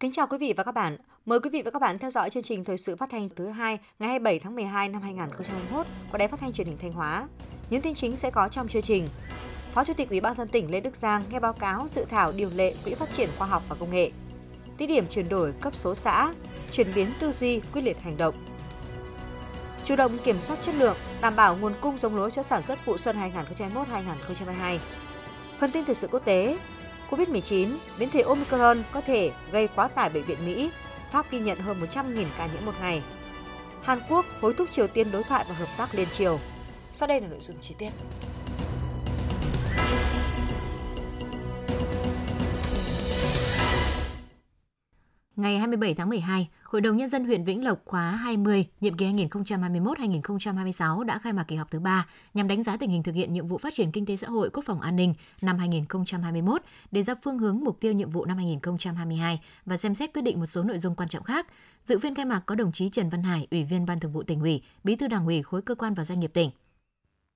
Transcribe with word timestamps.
Kính 0.00 0.12
chào 0.12 0.26
quý 0.26 0.38
vị 0.38 0.54
và 0.56 0.64
các 0.64 0.72
bạn. 0.72 0.96
Mời 1.26 1.40
quý 1.40 1.50
vị 1.50 1.62
và 1.64 1.70
các 1.70 1.78
bạn 1.78 1.98
theo 1.98 2.10
dõi 2.10 2.30
chương 2.30 2.42
trình 2.42 2.64
thời 2.64 2.78
sự 2.78 2.96
phát 2.96 3.10
thanh 3.10 3.28
thứ 3.36 3.48
hai 3.48 3.78
ngày 3.98 4.08
27 4.08 4.38
tháng 4.38 4.54
12 4.54 4.88
năm 4.88 5.02
2021 5.02 5.86
của 6.12 6.18
Đài 6.18 6.28
Phát 6.28 6.40
thanh 6.40 6.52
Truyền 6.52 6.66
hình 6.66 6.78
Thanh 6.78 6.92
Hóa. 6.92 7.28
Những 7.70 7.82
tin 7.82 7.94
chính 7.94 8.16
sẽ 8.16 8.30
có 8.30 8.48
trong 8.48 8.68
chương 8.68 8.82
trình. 8.82 9.08
Phó 9.72 9.84
Chủ 9.84 9.94
tịch 9.94 10.10
Ủy 10.10 10.20
ban 10.20 10.36
dân 10.36 10.48
tỉnh 10.48 10.70
Lê 10.70 10.80
Đức 10.80 10.96
Giang 10.96 11.22
nghe 11.30 11.40
báo 11.40 11.52
cáo 11.52 11.86
dự 11.88 12.04
thảo 12.10 12.32
điều 12.32 12.50
lệ 12.54 12.74
Quỹ 12.84 12.94
phát 12.94 13.12
triển 13.12 13.28
khoa 13.38 13.46
học 13.46 13.62
và 13.68 13.76
công 13.80 13.90
nghệ. 13.90 14.10
Thí 14.78 14.86
điểm 14.86 15.04
chuyển 15.10 15.28
đổi 15.28 15.52
cấp 15.60 15.76
số 15.76 15.94
xã, 15.94 16.32
chuyển 16.72 16.94
biến 16.94 17.06
tư 17.20 17.32
duy, 17.32 17.60
quyết 17.72 17.82
liệt 17.82 18.00
hành 18.00 18.16
động. 18.16 18.34
Chủ 19.84 19.96
động 19.96 20.18
kiểm 20.24 20.40
soát 20.40 20.62
chất 20.62 20.74
lượng, 20.74 20.96
đảm 21.20 21.36
bảo 21.36 21.56
nguồn 21.56 21.74
cung 21.80 21.98
giống 21.98 22.16
lúa 22.16 22.30
cho 22.30 22.42
sản 22.42 22.66
xuất 22.66 22.86
vụ 22.86 22.96
xuân 22.96 23.16
2021-2022. 23.16 24.78
Phần 25.60 25.72
tin 25.72 25.84
thời 25.84 25.94
sự 25.94 26.08
quốc 26.10 26.24
tế, 26.24 26.58
COVID-19, 27.10 27.76
biến 27.98 28.10
thể 28.10 28.20
Omicron 28.20 28.82
có 28.92 29.00
thể 29.00 29.30
gây 29.52 29.68
quá 29.76 29.88
tải 29.88 30.08
bệnh 30.08 30.24
viện 30.24 30.46
Mỹ. 30.46 30.70
Pháp 31.12 31.30
ghi 31.30 31.38
nhận 31.38 31.58
hơn 31.58 31.80
100.000 31.80 32.24
ca 32.38 32.46
nhiễm 32.46 32.66
một 32.66 32.72
ngày. 32.80 33.02
Hàn 33.82 34.00
Quốc 34.08 34.26
hối 34.40 34.54
thúc 34.54 34.68
Triều 34.70 34.86
Tiên 34.86 35.10
đối 35.10 35.22
thoại 35.22 35.44
và 35.48 35.54
hợp 35.54 35.68
tác 35.76 35.94
liên 35.94 36.08
triều. 36.10 36.38
Sau 36.92 37.06
đây 37.08 37.20
là 37.20 37.28
nội 37.28 37.40
dung 37.40 37.56
chi 37.62 37.74
tiết. 37.78 37.90
Ngày 45.40 45.58
27 45.58 45.94
tháng 45.94 46.08
12, 46.08 46.48
Hội 46.62 46.80
đồng 46.80 46.96
Nhân 46.96 47.08
dân 47.08 47.24
huyện 47.24 47.44
Vĩnh 47.44 47.64
Lộc 47.64 47.78
khóa 47.84 48.10
20, 48.10 48.66
nhiệm 48.80 48.96
kỳ 48.96 49.06
2021-2026 49.06 51.02
đã 51.02 51.18
khai 51.18 51.32
mạc 51.32 51.44
kỳ 51.48 51.56
họp 51.56 51.70
thứ 51.70 51.80
3 51.80 52.06
nhằm 52.34 52.48
đánh 52.48 52.62
giá 52.62 52.76
tình 52.76 52.90
hình 52.90 53.02
thực 53.02 53.14
hiện 53.14 53.32
nhiệm 53.32 53.48
vụ 53.48 53.58
phát 53.58 53.74
triển 53.74 53.92
kinh 53.92 54.06
tế 54.06 54.16
xã 54.16 54.28
hội 54.28 54.50
quốc 54.50 54.64
phòng 54.66 54.80
an 54.80 54.96
ninh 54.96 55.14
năm 55.42 55.58
2021, 55.58 56.62
đề 56.90 57.02
ra 57.02 57.14
phương 57.24 57.38
hướng 57.38 57.60
mục 57.64 57.80
tiêu 57.80 57.92
nhiệm 57.92 58.10
vụ 58.10 58.24
năm 58.24 58.36
2022 58.36 59.40
và 59.66 59.76
xem 59.76 59.94
xét 59.94 60.12
quyết 60.12 60.22
định 60.22 60.40
một 60.40 60.46
số 60.46 60.62
nội 60.62 60.78
dung 60.78 60.94
quan 60.94 61.08
trọng 61.08 61.24
khác. 61.24 61.46
Dự 61.84 61.98
phiên 61.98 62.14
khai 62.14 62.24
mạc 62.24 62.40
có 62.46 62.54
đồng 62.54 62.72
chí 62.72 62.88
Trần 62.88 63.10
Văn 63.10 63.22
Hải, 63.22 63.46
Ủy 63.50 63.64
viên 63.64 63.86
Ban 63.86 64.00
Thường 64.00 64.12
vụ 64.12 64.22
tỉnh 64.22 64.40
ủy, 64.40 64.62
Bí 64.84 64.96
thư 64.96 65.08
Đảng 65.08 65.26
ủy 65.26 65.42
khối 65.42 65.62
cơ 65.62 65.74
quan 65.74 65.94
và 65.94 66.04
doanh 66.04 66.20
nghiệp 66.20 66.30
tỉnh. 66.34 66.50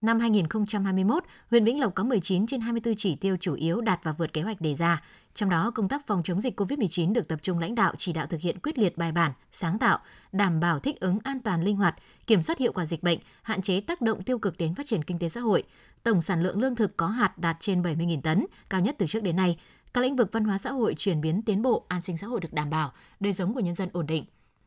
Năm 0.04 0.20
2021, 0.20 1.24
huyện 1.50 1.64
Vĩnh 1.64 1.80
Lộc 1.80 1.94
có 1.94 2.04
19 2.04 2.46
trên 2.46 2.60
24 2.60 2.94
chỉ 2.94 3.14
tiêu 3.14 3.36
chủ 3.40 3.54
yếu 3.54 3.80
đạt 3.80 4.00
và 4.02 4.12
vượt 4.12 4.32
kế 4.32 4.42
hoạch 4.42 4.60
đề 4.60 4.74
ra. 4.74 5.02
Trong 5.34 5.50
đó, 5.50 5.70
công 5.74 5.88
tác 5.88 6.06
phòng 6.06 6.22
chống 6.24 6.40
dịch 6.40 6.60
COVID-19 6.60 7.12
được 7.12 7.28
tập 7.28 7.38
trung 7.42 7.58
lãnh 7.58 7.74
đạo 7.74 7.94
chỉ 7.98 8.12
đạo 8.12 8.26
thực 8.26 8.40
hiện 8.40 8.58
quyết 8.62 8.78
liệt 8.78 8.98
bài 8.98 9.12
bản, 9.12 9.32
sáng 9.52 9.78
tạo, 9.78 9.98
đảm 10.32 10.60
bảo 10.60 10.78
thích 10.78 11.00
ứng 11.00 11.18
an 11.24 11.40
toàn 11.40 11.64
linh 11.64 11.76
hoạt, 11.76 11.94
kiểm 12.26 12.42
soát 12.42 12.58
hiệu 12.58 12.72
quả 12.72 12.86
dịch 12.86 13.02
bệnh, 13.02 13.18
hạn 13.42 13.62
chế 13.62 13.80
tác 13.80 14.00
động 14.00 14.22
tiêu 14.22 14.38
cực 14.38 14.58
đến 14.58 14.74
phát 14.74 14.86
triển 14.86 15.04
kinh 15.04 15.18
tế 15.18 15.28
xã 15.28 15.40
hội. 15.40 15.62
Tổng 16.02 16.22
sản 16.22 16.42
lượng 16.42 16.60
lương 16.60 16.76
thực 16.76 16.96
có 16.96 17.06
hạt 17.06 17.38
đạt 17.38 17.56
trên 17.60 17.82
70.000 17.82 18.20
tấn, 18.20 18.46
cao 18.70 18.80
nhất 18.80 18.94
từ 18.98 19.06
trước 19.06 19.22
đến 19.22 19.36
nay. 19.36 19.58
Các 19.94 20.00
lĩnh 20.00 20.16
vực 20.16 20.32
văn 20.32 20.44
hóa 20.44 20.58
xã 20.58 20.72
hội 20.72 20.94
chuyển 20.98 21.20
biến 21.20 21.42
tiến 21.42 21.62
bộ, 21.62 21.84
an 21.88 22.02
sinh 22.02 22.16
xã 22.16 22.26
hội 22.26 22.40
được 22.40 22.52
đảm 22.52 22.70
bảo, 22.70 22.92
đời 23.20 23.32
sống 23.32 23.54
của 23.54 23.60
nhân 23.60 23.74
dân 23.74 23.88
ổn 23.92 24.06
định 24.06 24.24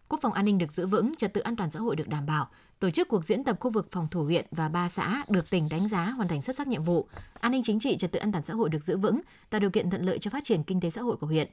quốc 0.10 0.20
phòng 0.22 0.34
an 0.34 0.46
ninh 0.46 0.58
được 0.58 0.72
giữ 0.72 0.88
vững, 0.88 1.16
trật 1.16 1.34
tự 1.34 1.42
an 1.42 1.56
toàn 1.56 1.72
xã 1.72 1.80
hội 1.80 1.96
được 1.96 2.08
đảm 2.08 2.26
bảo, 2.26 2.50
tổ 2.80 2.90
chức 2.90 3.08
cuộc 3.08 3.26
diễn 3.26 3.44
tập 3.44 3.58
khu 3.60 3.72
vực 3.72 3.88
phòng 3.92 4.08
thủ 4.12 4.24
huyện 4.24 4.46
và 4.52 4.70
ba 4.70 4.90
xã 4.90 5.24
được 5.30 5.50
tỉnh 5.50 5.70
đánh 5.70 5.88
giá 5.88 6.04
hoàn 6.06 6.28
thành 6.28 6.42
xuất 6.42 6.56
sắc 6.56 6.68
nhiệm 6.68 6.84
vụ, 6.84 7.08
an 7.40 7.52
ninh 7.52 7.62
chính 7.64 7.80
trị, 7.80 7.98
trật 7.98 8.12
tự 8.12 8.20
an 8.20 8.32
toàn 8.32 8.44
xã 8.44 8.54
hội 8.54 8.70
được 8.70 8.84
giữ 8.84 8.98
vững, 8.98 9.22
tạo 9.50 9.60
điều 9.60 9.70
kiện 9.70 9.90
thuận 9.90 10.06
lợi 10.06 10.20
cho 10.20 10.32
phát 10.32 10.44
triển 10.44 10.64
kinh 10.64 10.82
tế 10.82 10.90
xã 10.90 11.02
hội 11.02 11.18
của 11.18 11.28
huyện. 11.28 11.48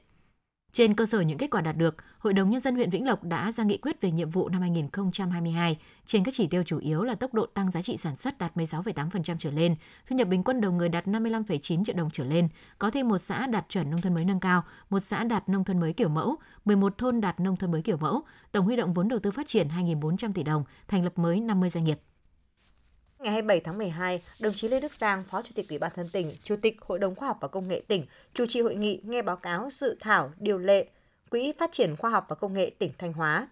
Trên 0.75 0.95
cơ 0.95 1.05
sở 1.05 1.21
những 1.21 1.37
kết 1.37 1.51
quả 1.51 1.61
đạt 1.61 1.77
được, 1.77 1.95
Hội 2.17 2.33
đồng 2.33 2.49
Nhân 2.49 2.61
dân 2.61 2.75
huyện 2.75 2.89
Vĩnh 2.89 3.07
Lộc 3.07 3.23
đã 3.23 3.51
ra 3.51 3.63
nghị 3.63 3.77
quyết 3.77 4.01
về 4.01 4.11
nhiệm 4.11 4.29
vụ 4.29 4.49
năm 4.49 4.61
2022 4.61 5.77
trên 6.05 6.23
các 6.23 6.33
chỉ 6.37 6.47
tiêu 6.47 6.63
chủ 6.63 6.79
yếu 6.79 7.03
là 7.03 7.15
tốc 7.15 7.33
độ 7.33 7.45
tăng 7.45 7.71
giá 7.71 7.81
trị 7.81 7.97
sản 7.97 8.15
xuất 8.15 8.37
đạt 8.37 8.57
16,8% 8.57 9.35
trở 9.39 9.51
lên, 9.51 9.75
thu 10.09 10.15
nhập 10.15 10.27
bình 10.27 10.43
quân 10.43 10.61
đầu 10.61 10.71
người 10.71 10.89
đạt 10.89 11.07
55,9 11.07 11.83
triệu 11.83 11.95
đồng 11.95 12.09
trở 12.09 12.23
lên, 12.23 12.47
có 12.79 12.89
thêm 12.91 13.07
một 13.07 13.17
xã 13.17 13.47
đạt 13.47 13.65
chuẩn 13.69 13.91
nông 13.91 14.01
thôn 14.01 14.13
mới 14.13 14.25
nâng 14.25 14.39
cao, 14.39 14.63
một 14.89 14.99
xã 14.99 15.23
đạt 15.23 15.49
nông 15.49 15.63
thôn 15.63 15.79
mới 15.79 15.93
kiểu 15.93 16.09
mẫu, 16.09 16.35
11 16.65 16.97
thôn 16.97 17.21
đạt 17.21 17.39
nông 17.39 17.55
thôn 17.55 17.71
mới 17.71 17.81
kiểu 17.81 17.97
mẫu, 17.97 18.21
tổng 18.51 18.65
huy 18.65 18.75
động 18.75 18.93
vốn 18.93 19.07
đầu 19.07 19.19
tư 19.19 19.31
phát 19.31 19.47
triển 19.47 19.67
2.400 19.67 20.31
tỷ 20.33 20.43
đồng, 20.43 20.63
thành 20.87 21.03
lập 21.03 21.17
mới 21.17 21.39
50 21.39 21.69
doanh 21.69 21.83
nghiệp. 21.83 21.99
Ngày 23.25 23.33
27 23.33 23.59
tháng 23.59 23.77
12, 23.77 24.21
đồng 24.39 24.53
chí 24.53 24.67
Lê 24.67 24.79
Đức 24.79 24.93
Giang, 24.93 25.23
Phó 25.23 25.41
Chủ 25.41 25.51
tịch 25.55 25.69
Ủy 25.69 25.77
ban 25.77 25.91
dân 25.95 26.09
tỉnh, 26.09 26.35
Chủ 26.43 26.55
tịch 26.61 26.77
Hội 26.81 26.99
đồng 26.99 27.15
Khoa 27.15 27.27
học 27.27 27.37
và 27.41 27.47
Công 27.47 27.67
nghệ 27.67 27.81
tỉnh, 27.87 28.05
chủ 28.33 28.45
trì 28.45 28.61
hội 28.61 28.75
nghị 28.75 28.99
nghe 29.03 29.21
báo 29.21 29.35
cáo 29.35 29.67
dự 29.69 29.97
thảo 29.99 30.31
điều 30.37 30.57
lệ 30.57 30.87
Quỹ 31.29 31.53
phát 31.59 31.71
triển 31.71 31.95
khoa 31.95 32.09
học 32.09 32.25
và 32.29 32.35
công 32.35 32.53
nghệ 32.53 32.71
tỉnh 32.79 32.91
Thanh 32.97 33.13
Hóa. 33.13 33.47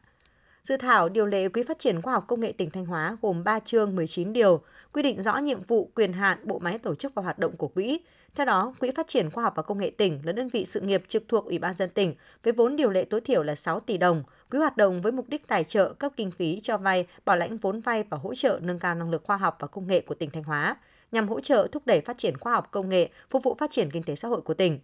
Dự 0.63 0.77
thảo 0.77 1.09
điều 1.09 1.25
lệ 1.25 1.49
Quỹ 1.49 1.63
phát 1.63 1.79
triển 1.79 2.01
khoa 2.01 2.13
học 2.13 2.23
công 2.27 2.39
nghệ 2.39 2.51
tỉnh 2.51 2.69
Thanh 2.69 2.85
Hóa 2.85 3.17
gồm 3.21 3.43
3 3.43 3.59
chương 3.59 3.95
19 3.95 4.33
điều, 4.33 4.61
quy 4.93 5.03
định 5.03 5.21
rõ 5.21 5.37
nhiệm 5.37 5.61
vụ, 5.61 5.91
quyền 5.95 6.13
hạn, 6.13 6.37
bộ 6.43 6.59
máy 6.59 6.77
tổ 6.77 6.95
chức 6.95 7.15
và 7.15 7.21
hoạt 7.21 7.39
động 7.39 7.57
của 7.57 7.67
quỹ, 7.67 7.99
theo 8.35 8.45
đó, 8.45 8.73
Quỹ 8.79 8.91
phát 8.91 9.07
triển 9.07 9.29
khoa 9.29 9.43
học 9.43 9.53
và 9.55 9.63
công 9.63 9.77
nghệ 9.77 9.91
tỉnh 9.97 10.19
là 10.23 10.31
đơn 10.31 10.49
vị 10.49 10.65
sự 10.65 10.81
nghiệp 10.81 11.03
trực 11.07 11.23
thuộc 11.27 11.45
Ủy 11.45 11.59
ban 11.59 11.77
dân 11.77 11.89
tỉnh 11.89 12.15
với 12.43 12.53
vốn 12.53 12.75
điều 12.75 12.89
lệ 12.89 13.05
tối 13.05 13.21
thiểu 13.21 13.43
là 13.43 13.55
6 13.55 13.79
tỷ 13.79 13.97
đồng. 13.97 14.23
Quỹ 14.53 14.59
hoạt 14.59 14.77
động 14.77 15.01
với 15.01 15.11
mục 15.11 15.29
đích 15.29 15.47
tài 15.47 15.63
trợ 15.63 15.93
cấp 15.93 16.11
kinh 16.17 16.31
phí 16.31 16.59
cho 16.63 16.77
vay, 16.77 17.07
bảo 17.25 17.37
lãnh 17.37 17.57
vốn 17.57 17.79
vay 17.79 18.03
và 18.03 18.17
hỗ 18.17 18.35
trợ 18.35 18.59
nâng 18.61 18.79
cao 18.79 18.95
năng 18.95 19.09
lực 19.09 19.23
khoa 19.23 19.37
học 19.37 19.57
và 19.59 19.67
công 19.67 19.87
nghệ 19.87 20.01
của 20.01 20.15
tỉnh 20.15 20.29
Thanh 20.29 20.43
Hóa 20.43 20.75
nhằm 21.11 21.27
hỗ 21.27 21.39
trợ 21.39 21.67
thúc 21.71 21.83
đẩy 21.85 22.01
phát 22.01 22.17
triển 22.17 22.37
khoa 22.37 22.53
học 22.53 22.67
công 22.71 22.89
nghệ, 22.89 23.09
phục 23.29 23.43
vụ 23.43 23.55
phát 23.59 23.71
triển 23.71 23.91
kinh 23.91 24.03
tế 24.03 24.15
xã 24.15 24.27
hội 24.27 24.41
của 24.41 24.53
tỉnh. 24.53 24.79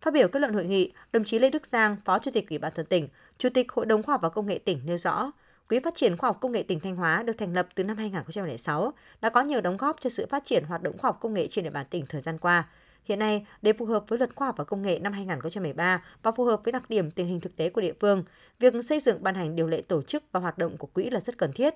Phát 0.00 0.14
biểu 0.14 0.28
kết 0.28 0.40
luận 0.40 0.52
hội 0.52 0.64
nghị, 0.64 0.92
đồng 1.12 1.24
chí 1.24 1.38
Lê 1.38 1.50
Đức 1.50 1.66
Giang, 1.66 1.96
Phó 2.04 2.18
Chủ 2.18 2.30
tịch 2.30 2.48
Ủy 2.50 2.58
ban 2.58 2.72
dân 2.76 2.86
tỉnh, 2.86 3.08
Chủ 3.38 3.48
tịch 3.54 3.72
Hội 3.72 3.86
đồng 3.86 4.02
Khoa 4.02 4.12
học 4.12 4.20
và 4.22 4.28
Công 4.28 4.46
nghệ 4.46 4.58
tỉnh 4.58 4.80
nêu 4.84 4.96
rõ, 4.96 5.30
Quỹ 5.68 5.80
phát 5.80 5.94
triển 5.94 6.16
khoa 6.16 6.28
học 6.28 6.38
công 6.40 6.52
nghệ 6.52 6.62
tỉnh 6.62 6.80
Thanh 6.80 6.96
Hóa 6.96 7.22
được 7.22 7.38
thành 7.38 7.54
lập 7.54 7.68
từ 7.74 7.84
năm 7.84 7.96
2006, 7.96 8.92
đã 9.20 9.30
có 9.30 9.42
nhiều 9.42 9.60
đóng 9.60 9.76
góp 9.76 10.00
cho 10.00 10.10
sự 10.10 10.26
phát 10.26 10.44
triển 10.44 10.64
hoạt 10.64 10.82
động 10.82 10.98
khoa 10.98 11.08
học 11.08 11.18
công 11.20 11.34
nghệ 11.34 11.46
trên 11.46 11.64
địa 11.64 11.70
bàn 11.70 11.86
tỉnh 11.90 12.06
thời 12.06 12.22
gian 12.22 12.38
qua, 12.38 12.68
Hiện 13.04 13.18
nay, 13.18 13.46
để 13.62 13.72
phù 13.72 13.84
hợp 13.84 14.04
với 14.08 14.18
luật 14.18 14.34
khoa 14.34 14.46
học 14.46 14.54
và 14.58 14.64
công 14.64 14.82
nghệ 14.82 14.98
năm 14.98 15.12
2013 15.12 16.04
và 16.22 16.32
phù 16.32 16.44
hợp 16.44 16.60
với 16.64 16.72
đặc 16.72 16.90
điểm 16.90 17.10
tình 17.10 17.26
hình 17.26 17.40
thực 17.40 17.56
tế 17.56 17.70
của 17.70 17.80
địa 17.80 17.94
phương, 18.00 18.24
việc 18.58 18.74
xây 18.84 19.00
dựng 19.00 19.22
ban 19.22 19.34
hành 19.34 19.56
điều 19.56 19.66
lệ 19.66 19.82
tổ 19.88 20.02
chức 20.02 20.24
và 20.32 20.40
hoạt 20.40 20.58
động 20.58 20.76
của 20.76 20.86
quỹ 20.86 21.10
là 21.10 21.20
rất 21.20 21.38
cần 21.38 21.52
thiết. 21.52 21.74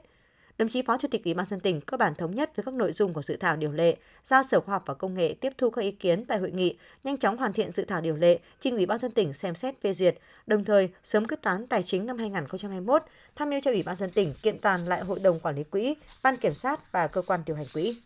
Đồng 0.58 0.68
chí 0.68 0.82
Phó 0.82 0.98
Chủ 0.98 1.08
tịch 1.08 1.24
Ủy 1.24 1.34
ban 1.34 1.46
dân 1.50 1.60
tỉnh 1.60 1.80
cơ 1.80 1.96
bản 1.96 2.14
thống 2.14 2.34
nhất 2.34 2.56
với 2.56 2.64
các 2.64 2.74
nội 2.74 2.92
dung 2.92 3.14
của 3.14 3.22
dự 3.22 3.36
thảo 3.36 3.56
điều 3.56 3.72
lệ, 3.72 3.96
giao 4.24 4.42
Sở 4.42 4.60
Khoa 4.60 4.74
học 4.74 4.82
và 4.86 4.94
Công 4.94 5.14
nghệ 5.14 5.34
tiếp 5.40 5.52
thu 5.58 5.70
các 5.70 5.82
ý 5.82 5.90
kiến 5.90 6.24
tại 6.24 6.38
hội 6.38 6.50
nghị, 6.50 6.78
nhanh 7.04 7.18
chóng 7.18 7.36
hoàn 7.36 7.52
thiện 7.52 7.72
dự 7.74 7.84
thảo 7.84 8.00
điều 8.00 8.16
lệ, 8.16 8.38
trình 8.60 8.76
Ủy 8.76 8.86
ban 8.86 8.98
dân 8.98 9.10
tỉnh 9.10 9.32
xem 9.32 9.54
xét 9.54 9.80
phê 9.82 9.92
duyệt, 9.92 10.18
đồng 10.46 10.64
thời 10.64 10.88
sớm 11.02 11.28
quyết 11.28 11.42
toán 11.42 11.66
tài 11.66 11.82
chính 11.82 12.06
năm 12.06 12.18
2021, 12.18 13.02
tham 13.34 13.50
mưu 13.50 13.60
cho 13.62 13.70
Ủy 13.70 13.82
ban 13.82 13.96
dân 13.96 14.10
tỉnh 14.10 14.34
kiện 14.42 14.58
toàn 14.58 14.88
lại 14.88 15.04
Hội 15.04 15.20
đồng 15.20 15.40
quản 15.40 15.56
lý 15.56 15.64
quỹ, 15.64 15.94
ban 16.22 16.36
kiểm 16.36 16.54
soát 16.54 16.92
và 16.92 17.06
cơ 17.06 17.22
quan 17.26 17.40
điều 17.46 17.56
hành 17.56 17.66
quỹ. 17.74 17.96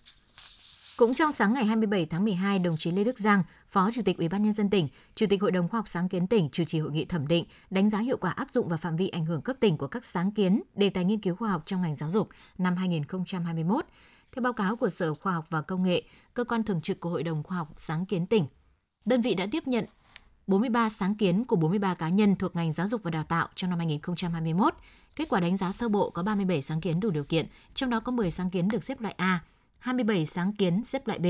Cũng 0.98 1.14
trong 1.14 1.32
sáng 1.32 1.53
ngày 1.54 1.64
27 1.64 2.06
tháng 2.06 2.25
12, 2.25 2.59
đồng 2.59 2.76
chí 2.76 2.91
Lê 2.91 3.04
Đức 3.04 3.19
Giang, 3.19 3.42
Phó 3.69 3.91
Chủ 3.92 4.03
tịch 4.04 4.19
Ủy 4.19 4.28
ban 4.28 4.42
nhân 4.42 4.53
dân 4.53 4.70
tỉnh, 4.70 4.88
Chủ 5.14 5.26
tịch 5.31 5.42
Hội 5.42 5.50
đồng 5.50 5.69
Khoa 5.69 5.78
học 5.78 5.88
Sáng 5.88 6.09
kiến 6.09 6.26
tỉnh 6.26 6.48
chủ 6.50 6.64
trì 6.64 6.81
hội 6.81 6.92
nghị 6.92 7.04
thẩm 7.04 7.26
định, 7.26 7.44
đánh 7.70 7.91
giá 7.91 7.98
hiệu 7.98 8.16
quả 8.16 8.31
áp 8.31 8.50
dụng 8.50 8.69
và 8.69 8.76
phạm 8.76 8.97
vi 8.97 9.08
ảnh 9.08 9.25
hưởng 9.25 9.42
cấp 9.42 9.56
tỉnh 9.60 9.76
của 9.76 9.87
các 9.87 10.04
sáng 10.04 10.31
kiến, 10.31 10.62
đề 10.75 10.91
tài 10.91 11.04
nghiên 11.04 11.20
cứu 11.20 11.37
khoa 11.37 11.48
học 11.48 11.62
trong 11.66 11.81
ngành 11.81 11.94
giáo 11.94 12.10
dục 12.10 12.28
năm 12.58 12.76
2021. 12.76 13.84
Theo 14.32 14.42
báo 14.42 14.53
cáo 14.53 14.76
của 14.76 14.91
Sở 14.91 15.14
Khoa 15.14 15.32
học 15.32 15.47
và 15.50 15.62
Công 15.62 15.82
nghệ, 15.82 16.03
cơ 16.34 16.44
quan 16.44 16.62
thường 16.62 16.81
trực 16.81 17.00
của 17.00 17.10
Hội 17.10 17.22
đồng 17.22 17.42
Khoa 17.42 17.58
học 17.58 17.69
Sáng 17.76 18.06
kiến 18.06 18.26
tỉnh, 18.26 18.47
đơn 19.04 19.22
vị 19.22 19.34
đã 19.34 19.47
tiếp 19.50 19.66
nhận 19.66 19.84
43 20.47 20.88
sáng 20.88 21.14
kiến 21.14 21.44
của 21.44 21.56
43 21.56 21.94
cá 21.94 22.08
nhân 22.08 22.37
thuộc 22.37 22.56
ngành 22.56 22.72
giáo 22.72 22.88
dục 22.88 23.00
và 23.04 23.10
đào 23.10 23.25
tạo 23.25 23.48
trong 23.54 23.70
năm 23.70 23.78
2021. 23.78 24.75
Kết 25.16 25.28
quả 25.28 25.41
đánh 25.41 25.56
giá 25.56 25.72
sơ 25.72 25.88
bộ 25.88 26.10
có 26.10 26.22
37 26.22 26.62
sáng 26.62 26.81
kiến 26.81 27.00
đủ 27.00 27.10
điều 27.10 27.25
kiện, 27.25 27.47
trong 27.75 27.91
đó 27.91 28.00
có 28.00 28.12
10 28.12 28.31
sáng 28.31 28.50
kiến 28.50 28.69
được 28.69 28.84
xếp 28.84 29.00
loại 29.00 29.14
A, 29.19 29.41
27 29.78 30.27
sáng 30.27 30.53
kiến 30.53 30.84
xếp 30.84 31.06
loại 31.06 31.19
B. 31.19 31.27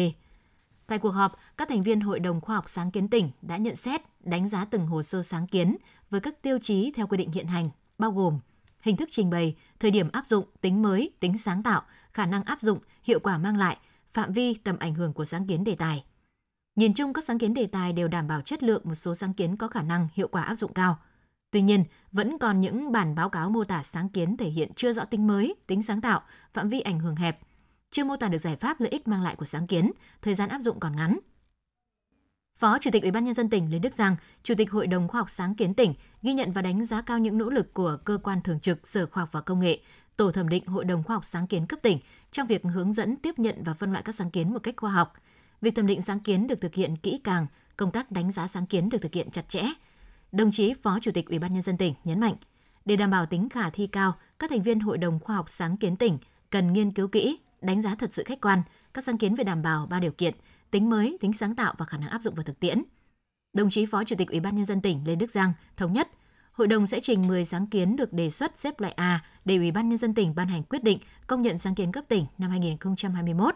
Tại 0.87 0.99
cuộc 0.99 1.11
họp, 1.11 1.37
các 1.57 1.69
thành 1.69 1.83
viên 1.83 2.01
Hội 2.01 2.21
đồng 2.21 2.41
Khoa 2.41 2.57
học 2.57 2.69
Sáng 2.69 2.91
kiến 2.91 3.09
tỉnh 3.09 3.31
đã 3.43 3.57
nhận 3.57 3.77
xét, 3.77 4.01
đánh 4.21 4.49
giá 4.49 4.65
từng 4.65 4.87
hồ 4.87 5.03
sơ 5.03 5.23
sáng 5.23 5.47
kiến 5.47 5.77
với 6.11 6.21
các 6.21 6.43
tiêu 6.43 6.59
chí 6.59 6.93
theo 6.95 7.07
quy 7.07 7.17
định 7.17 7.33
hiện 7.33 7.47
hành, 7.47 7.71
bao 7.99 8.13
gồm 8.13 8.39
hình 8.81 8.97
thức 8.97 9.09
trình 9.13 9.31
bày, 9.31 9.57
thời 9.81 9.91
điểm 9.91 10.09
áp 10.13 10.27
dụng, 10.27 10.45
tính 10.61 10.83
mới, 10.83 11.11
tính 11.21 11.39
sáng 11.39 11.63
tạo, 11.63 11.83
khả 12.13 12.27
năng 12.27 12.43
áp 12.43 12.61
dụng, 12.61 12.79
hiệu 13.03 13.21
quả 13.21 13.39
mang 13.39 13.57
lại, 13.57 13.77
phạm 14.13 14.33
vi, 14.33 14.55
tầm 14.55 14.77
ảnh 14.79 14.95
hưởng 14.95 15.13
của 15.13 15.25
sáng 15.25 15.47
kiến 15.47 15.65
đề 15.65 15.75
tài. 15.75 16.05
Nhìn 16.77 16.95
chung 16.95 17.13
các 17.13 17.25
sáng 17.25 17.39
kiến 17.39 17.55
đề 17.55 17.67
tài 17.67 17.93
đều 17.93 18.09
đảm 18.09 18.29
bảo 18.29 18.41
chất 18.41 18.63
lượng 18.63 18.83
một 18.85 18.95
số 18.95 19.15
sáng 19.15 19.35
kiến 19.35 19.57
có 19.57 19.69
khả 19.69 19.83
năng 19.83 20.09
hiệu 20.15 20.29
quả 20.29 20.43
áp 20.43 20.55
dụng 20.55 20.73
cao. 20.73 20.99
Tuy 21.51 21.63
nhiên, 21.63 21.85
vẫn 22.13 22.39
còn 22.39 22.61
những 22.61 22.93
bản 22.93 23.15
báo 23.15 23.29
cáo 23.29 23.51
mô 23.51 23.65
tả 23.65 23.83
sáng 23.83 24.09
kiến 24.09 24.37
thể 24.37 24.49
hiện 24.49 24.73
chưa 24.77 24.93
rõ 24.93 25.05
tính 25.05 25.27
mới, 25.27 25.55
tính 25.67 25.83
sáng 25.83 26.01
tạo, 26.01 26.23
phạm 26.53 26.69
vi 26.69 26.81
ảnh 26.81 26.99
hưởng 26.99 27.17
hẹp, 27.17 27.41
chưa 27.91 28.05
mô 28.05 28.17
tả 28.17 28.29
được 28.29 28.39
giải 28.39 28.57
pháp 28.57 28.81
lợi 28.81 28.91
ích 28.91 29.09
mang 29.09 29.23
lại 29.23 29.37
của 29.37 29.45
sáng 29.45 29.67
kiến, 29.67 29.91
thời 30.23 30.35
gian 30.35 30.49
áp 30.49 30.61
dụng 30.61 30.81
còn 30.81 30.97
ngắn. 30.97 31.19
Phó 32.59 32.79
Chủ 32.79 32.91
tịch 32.91 33.03
Ủy 33.03 33.11
ban 33.11 33.25
nhân 33.25 33.35
dân 33.35 33.51
tỉnh 33.51 33.73
Lê 33.73 33.79
Đức 33.79 33.95
Giang, 33.95 34.17
Chủ 34.43 34.55
tịch 34.59 34.71
Hội 34.71 34.87
đồng 34.87 35.09
Khoa 35.09 35.21
học 35.21 35.31
Sáng 35.31 35.55
kiến 35.55 35.75
tỉnh 35.75 35.95
ghi 36.23 36.33
nhận 36.33 36.53
và 36.53 36.63
đánh 36.63 36.85
giá 36.85 37.03
cao 37.03 37.19
những 37.19 37.39
nỗ 37.39 37.51
lực 37.51 37.75
của 37.75 37.99
cơ 38.05 38.19
quan 38.23 38.43
thường 38.43 38.61
trực 38.61 38.89
Sở 38.89 39.07
Khoa 39.07 39.23
học 39.23 39.29
và 39.33 39.41
Công 39.41 39.61
nghệ, 39.61 39.81
Tổ 40.17 40.33
thẩm 40.33 40.49
định 40.49 40.67
Hội 40.67 40.85
đồng 40.85 41.03
Khoa 41.03 41.17
học 41.17 41.25
Sáng 41.25 41.47
kiến 41.47 41.67
cấp 41.67 41.79
tỉnh 41.83 41.99
trong 42.31 42.47
việc 42.47 42.63
hướng 42.63 42.93
dẫn 42.93 43.17
tiếp 43.17 43.39
nhận 43.39 43.55
và 43.65 43.75
phân 43.75 43.93
loại 43.93 44.03
các 44.03 44.15
sáng 44.15 44.31
kiến 44.31 44.53
một 44.53 44.59
cách 44.63 44.75
khoa 44.77 44.91
học. 44.91 45.13
Việc 45.61 45.75
thẩm 45.75 45.87
định 45.87 46.03
sáng 46.03 46.21
kiến 46.21 46.47
được 46.47 46.61
thực 46.61 46.75
hiện 46.75 46.97
kỹ 46.97 47.21
càng, 47.25 47.47
công 47.77 47.91
tác 47.91 48.11
đánh 48.11 48.33
giá 48.33 48.47
sáng 48.47 48.67
kiến 48.67 48.89
được 48.89 48.99
thực 48.99 49.15
hiện 49.15 49.31
chặt 49.31 49.49
chẽ. 49.49 49.63
Đồng 50.33 50.51
chí 50.51 50.75
Phó 50.75 50.99
Chủ 51.01 51.11
tịch 51.15 51.29
Ủy 51.29 51.39
ban 51.39 51.53
nhân 51.53 51.63
dân 51.63 51.77
tỉnh 51.77 51.95
nhấn 52.05 52.21
mạnh, 52.21 52.35
để 52.85 52.97
đảm 52.97 53.11
bảo 53.11 53.27
tính 53.27 53.49
khả 53.49 53.71
thi 53.71 53.87
cao, 53.87 54.15
các 54.39 54.51
thành 54.51 54.63
viên 54.63 54.81
Hội 54.81 54.99
đồng 54.99 55.21
Khoa 55.21 55.37
học 55.37 55.49
Sáng 55.49 55.77
kiến 55.77 55.97
tỉnh 55.97 56.19
cần 56.51 56.73
nghiên 56.73 56.93
cứu 56.93 57.09
kỹ, 57.09 57.39
đánh 57.61 57.83
giá 57.83 57.95
thật 57.95 58.15
sự 58.15 58.23
khách 58.27 58.41
quan 58.41 58.63
các 58.95 59.05
sáng 59.05 59.19
kiến 59.19 59.35
về 59.35 59.45
đảm 59.45 59.63
bảo 59.63 59.87
ba 59.87 60.01
điều 60.01 60.13
kiện, 60.13 60.35
tính 60.71 60.91
mới, 60.91 61.17
tính 61.21 61.33
sáng 61.33 61.57
tạo 61.57 61.75
và 61.79 61.85
khả 61.85 61.99
năng 61.99 62.09
áp 62.09 62.23
dụng 62.23 62.35
vào 62.35 62.43
thực 62.43 62.61
tiễn. 62.61 62.83
Đồng 63.53 63.71
chí 63.71 63.87
Phó 63.87 64.05
Chủ 64.05 64.17
tịch 64.19 64.29
Ủy 64.29 64.41
ban 64.41 64.57
nhân 64.57 64.67
dân 64.67 64.81
tỉnh 64.81 65.01
Lê 65.07 65.15
Đức 65.15 65.31
Giang 65.31 65.53
thống 65.77 65.93
nhất 65.93 66.09
Hội 66.59 66.69
đồng 66.69 66.87
sẽ 66.87 67.01
trình 67.01 67.29
10 67.29 67.45
sáng 67.45 67.67
kiến 67.67 67.97
được 67.97 68.13
đề 68.13 68.31
xuất 68.31 68.59
xếp 68.59 68.81
loại 68.81 68.93
A 68.93 69.25
để 69.45 69.57
Ủy 69.57 69.71
ban 69.71 69.89
Nhân 69.89 69.99
dân 69.99 70.15
tỉnh 70.15 70.35
ban 70.35 70.49
hành 70.49 70.63
quyết 70.63 70.85
định 70.85 70.99
công 71.27 71.43
nhận 71.43 71.59
sáng 71.59 71.75
kiến 71.75 71.93
cấp 71.93 72.05
tỉnh 72.09 72.27
năm 72.39 72.51
2021. 72.51 73.55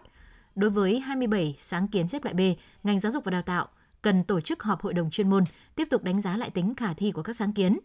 Đối 0.55 0.71
với 0.71 1.01
27 1.01 1.57
sáng 1.59 1.89
kiến 1.89 2.09
xếp 2.09 2.25
loại 2.25 2.35
B, 2.35 2.41
ngành 2.83 2.99
giáo 2.99 3.13
dục 3.13 3.25
và 3.25 3.31
đào 3.31 3.43
tạo 3.43 3.69
cần 4.03 4.25
tổ 4.25 4.41
chức 4.41 4.63
họp 4.63 4.83
hội 4.83 4.95
đồng 4.95 5.11
chuyên 5.11 5.31
môn, 5.31 5.45
tiếp 5.75 5.89
tục 5.91 6.03
đánh 6.03 6.21
giá 6.21 6.37
lại 6.37 6.51
tính 6.51 6.75
khả 6.75 6.95
thi 6.95 7.13
của 7.13 7.23
các 7.23 7.37
sáng 7.37 7.53
kiến. 7.53 7.79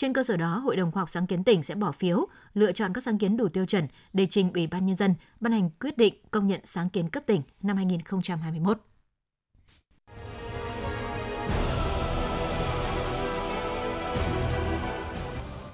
Trên 0.00 0.12
cơ 0.12 0.22
sở 0.22 0.36
đó, 0.36 0.58
Hội 0.58 0.76
đồng 0.76 0.92
khoa 0.92 1.00
học 1.00 1.08
sáng 1.08 1.26
kiến 1.26 1.44
tỉnh 1.44 1.62
sẽ 1.62 1.74
bỏ 1.74 1.92
phiếu, 1.92 2.26
lựa 2.54 2.72
chọn 2.72 2.92
các 2.92 3.04
sáng 3.04 3.18
kiến 3.18 3.36
đủ 3.36 3.48
tiêu 3.48 3.66
chuẩn 3.66 3.88
để 4.12 4.26
trình 4.26 4.52
Ủy 4.52 4.66
ban 4.66 4.86
Nhân 4.86 4.96
dân 4.96 5.14
ban 5.40 5.52
hành 5.52 5.70
quyết 5.70 5.98
định 5.98 6.14
công 6.30 6.46
nhận 6.46 6.60
sáng 6.64 6.88
kiến 6.88 7.08
cấp 7.08 7.22
tỉnh 7.26 7.42
năm 7.62 7.76
2021. 7.76 8.78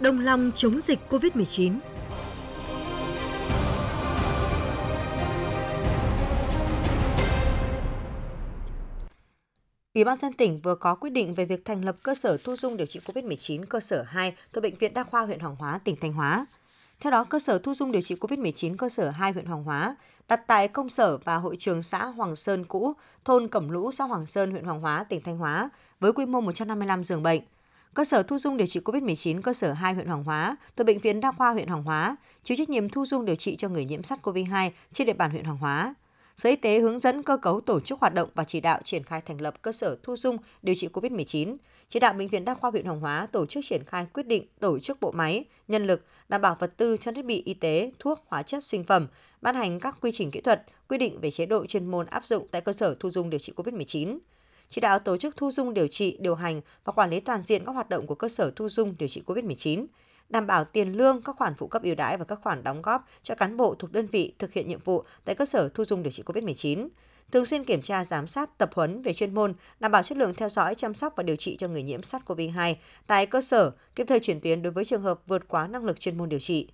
Đồng 0.00 0.20
lòng 0.20 0.50
chống 0.54 0.80
dịch 0.80 0.98
COVID-19 1.08 1.78
Ủy 9.96 10.04
ban 10.04 10.18
dân 10.18 10.32
tỉnh 10.32 10.60
vừa 10.60 10.74
có 10.74 10.94
quyết 10.94 11.10
định 11.10 11.34
về 11.34 11.44
việc 11.44 11.64
thành 11.64 11.84
lập 11.84 11.96
cơ 12.02 12.14
sở 12.14 12.38
thu 12.44 12.56
dung 12.56 12.76
điều 12.76 12.86
trị 12.86 13.00
COVID-19 13.04 13.64
cơ 13.68 13.80
sở 13.80 14.02
2 14.02 14.34
thuộc 14.52 14.62
Bệnh 14.62 14.78
viện 14.78 14.94
Đa 14.94 15.04
khoa 15.04 15.22
huyện 15.22 15.40
Hoàng 15.40 15.56
Hóa, 15.56 15.78
tỉnh 15.84 15.96
Thanh 16.00 16.12
Hóa. 16.12 16.46
Theo 17.00 17.10
đó, 17.10 17.24
cơ 17.24 17.38
sở 17.38 17.58
thu 17.58 17.74
dung 17.74 17.92
điều 17.92 18.02
trị 18.02 18.14
COVID-19 18.14 18.76
cơ 18.76 18.88
sở 18.88 19.10
2 19.10 19.32
huyện 19.32 19.46
Hoàng 19.46 19.64
Hóa 19.64 19.96
đặt 20.28 20.46
tại 20.46 20.68
công 20.68 20.88
sở 20.88 21.18
và 21.18 21.36
hội 21.36 21.56
trường 21.58 21.82
xã 21.82 22.04
Hoàng 22.04 22.36
Sơn 22.36 22.64
cũ, 22.64 22.92
thôn 23.24 23.48
Cẩm 23.48 23.68
Lũ, 23.68 23.92
xã 23.92 24.04
Hoàng 24.04 24.26
Sơn, 24.26 24.50
huyện 24.50 24.64
Hoàng 24.64 24.80
Hóa, 24.80 25.04
tỉnh 25.08 25.20
Thanh 25.24 25.38
Hóa, 25.38 25.70
với 26.00 26.12
quy 26.12 26.26
mô 26.26 26.40
155 26.40 27.04
giường 27.04 27.22
bệnh. 27.22 27.40
Cơ 27.94 28.04
sở 28.04 28.22
thu 28.22 28.38
dung 28.38 28.56
điều 28.56 28.66
trị 28.66 28.80
COVID-19 28.80 29.42
cơ 29.42 29.52
sở 29.52 29.72
2 29.72 29.94
huyện 29.94 30.06
Hoàng 30.06 30.24
Hóa 30.24 30.56
thuộc 30.76 30.86
Bệnh 30.86 30.98
viện 30.98 31.20
Đa 31.20 31.32
khoa 31.32 31.50
huyện 31.50 31.68
Hoàng 31.68 31.82
Hóa 31.82 32.16
chịu 32.42 32.56
trách 32.56 32.70
nhiệm 32.70 32.88
thu 32.88 33.06
dung 33.06 33.24
điều 33.24 33.36
trị 33.36 33.56
cho 33.56 33.68
người 33.68 33.84
nhiễm 33.84 34.00
SARS-CoV-2 34.00 34.70
trên 34.92 35.06
địa 35.06 35.12
bàn 35.12 35.30
huyện 35.30 35.44
Hoàng 35.44 35.58
Hóa. 35.58 35.94
Sở 36.36 36.50
Y 36.50 36.56
tế 36.56 36.78
hướng 36.78 37.00
dẫn 37.00 37.22
cơ 37.22 37.36
cấu 37.36 37.60
tổ 37.60 37.80
chức 37.80 38.00
hoạt 38.00 38.14
động 38.14 38.28
và 38.34 38.44
chỉ 38.44 38.60
đạo 38.60 38.80
triển 38.84 39.04
khai 39.04 39.20
thành 39.20 39.40
lập 39.40 39.62
cơ 39.62 39.72
sở 39.72 39.96
thu 40.02 40.16
dung 40.16 40.36
điều 40.62 40.74
trị 40.74 40.88
COVID-19, 40.92 41.56
chỉ 41.88 42.00
đạo 42.00 42.12
Bệnh 42.12 42.28
viện 42.28 42.44
Đa 42.44 42.54
khoa 42.54 42.70
huyện 42.70 42.84
Hồng 42.84 43.00
Hóa 43.00 43.28
tổ 43.32 43.46
chức 43.46 43.64
triển 43.64 43.84
khai 43.86 44.06
quyết 44.12 44.26
định 44.26 44.46
tổ 44.60 44.78
chức 44.78 45.00
bộ 45.00 45.10
máy, 45.10 45.44
nhân 45.68 45.86
lực, 45.86 46.04
đảm 46.28 46.40
bảo 46.40 46.56
vật 46.58 46.76
tư 46.76 46.96
trang 47.00 47.14
thiết 47.14 47.24
bị 47.24 47.42
y 47.44 47.54
tế, 47.54 47.92
thuốc, 47.98 48.24
hóa 48.26 48.42
chất, 48.42 48.64
sinh 48.64 48.84
phẩm, 48.84 49.06
ban 49.40 49.54
hành 49.54 49.80
các 49.80 49.96
quy 50.00 50.10
trình 50.14 50.30
kỹ 50.30 50.40
thuật, 50.40 50.62
quy 50.88 50.98
định 50.98 51.20
về 51.20 51.30
chế 51.30 51.46
độ 51.46 51.66
chuyên 51.66 51.86
môn 51.86 52.06
áp 52.06 52.26
dụng 52.26 52.46
tại 52.50 52.60
cơ 52.60 52.72
sở 52.72 52.96
thu 53.00 53.10
dung 53.10 53.30
điều 53.30 53.38
trị 53.38 53.52
COVID-19 53.56 54.18
chỉ 54.70 54.80
đạo 54.80 54.98
tổ 54.98 55.16
chức 55.16 55.36
thu 55.36 55.50
dung 55.50 55.74
điều 55.74 55.88
trị, 55.88 56.16
điều 56.20 56.34
hành 56.34 56.60
và 56.84 56.92
quản 56.92 57.10
lý 57.10 57.20
toàn 57.20 57.42
diện 57.46 57.64
các 57.66 57.72
hoạt 57.72 57.88
động 57.88 58.06
của 58.06 58.14
cơ 58.14 58.28
sở 58.28 58.52
thu 58.56 58.68
dung 58.68 58.94
điều 58.98 59.08
trị 59.08 59.22
COVID-19, 59.26 59.86
đảm 60.28 60.46
bảo 60.46 60.64
tiền 60.64 60.92
lương, 60.92 61.22
các 61.22 61.36
khoản 61.36 61.54
phụ 61.54 61.66
cấp 61.66 61.82
ưu 61.82 61.94
đãi 61.94 62.16
và 62.16 62.24
các 62.24 62.38
khoản 62.42 62.64
đóng 62.64 62.82
góp 62.82 63.08
cho 63.22 63.34
cán 63.34 63.56
bộ 63.56 63.74
thuộc 63.74 63.92
đơn 63.92 64.06
vị 64.06 64.34
thực 64.38 64.52
hiện 64.52 64.68
nhiệm 64.68 64.80
vụ 64.84 65.04
tại 65.24 65.34
cơ 65.34 65.44
sở 65.44 65.68
thu 65.68 65.84
dung 65.84 66.02
điều 66.02 66.12
trị 66.12 66.22
COVID-19, 66.26 66.88
thường 67.32 67.46
xuyên 67.46 67.64
kiểm 67.64 67.82
tra 67.82 68.04
giám 68.04 68.26
sát 68.26 68.58
tập 68.58 68.70
huấn 68.74 69.02
về 69.02 69.12
chuyên 69.12 69.34
môn, 69.34 69.54
đảm 69.80 69.92
bảo 69.92 70.02
chất 70.02 70.18
lượng 70.18 70.34
theo 70.34 70.48
dõi, 70.48 70.74
chăm 70.74 70.94
sóc 70.94 71.12
và 71.16 71.22
điều 71.22 71.36
trị 71.36 71.56
cho 71.56 71.68
người 71.68 71.82
nhiễm 71.82 72.00
SARS-CoV-2 72.00 72.74
tại 73.06 73.26
cơ 73.26 73.40
sở, 73.40 73.70
kịp 73.94 74.06
thời 74.08 74.20
chuyển 74.20 74.40
tuyến 74.40 74.62
đối 74.62 74.72
với 74.72 74.84
trường 74.84 75.02
hợp 75.02 75.20
vượt 75.26 75.48
quá 75.48 75.66
năng 75.66 75.84
lực 75.84 76.00
chuyên 76.00 76.18
môn 76.18 76.28
điều 76.28 76.40
trị. 76.40 76.68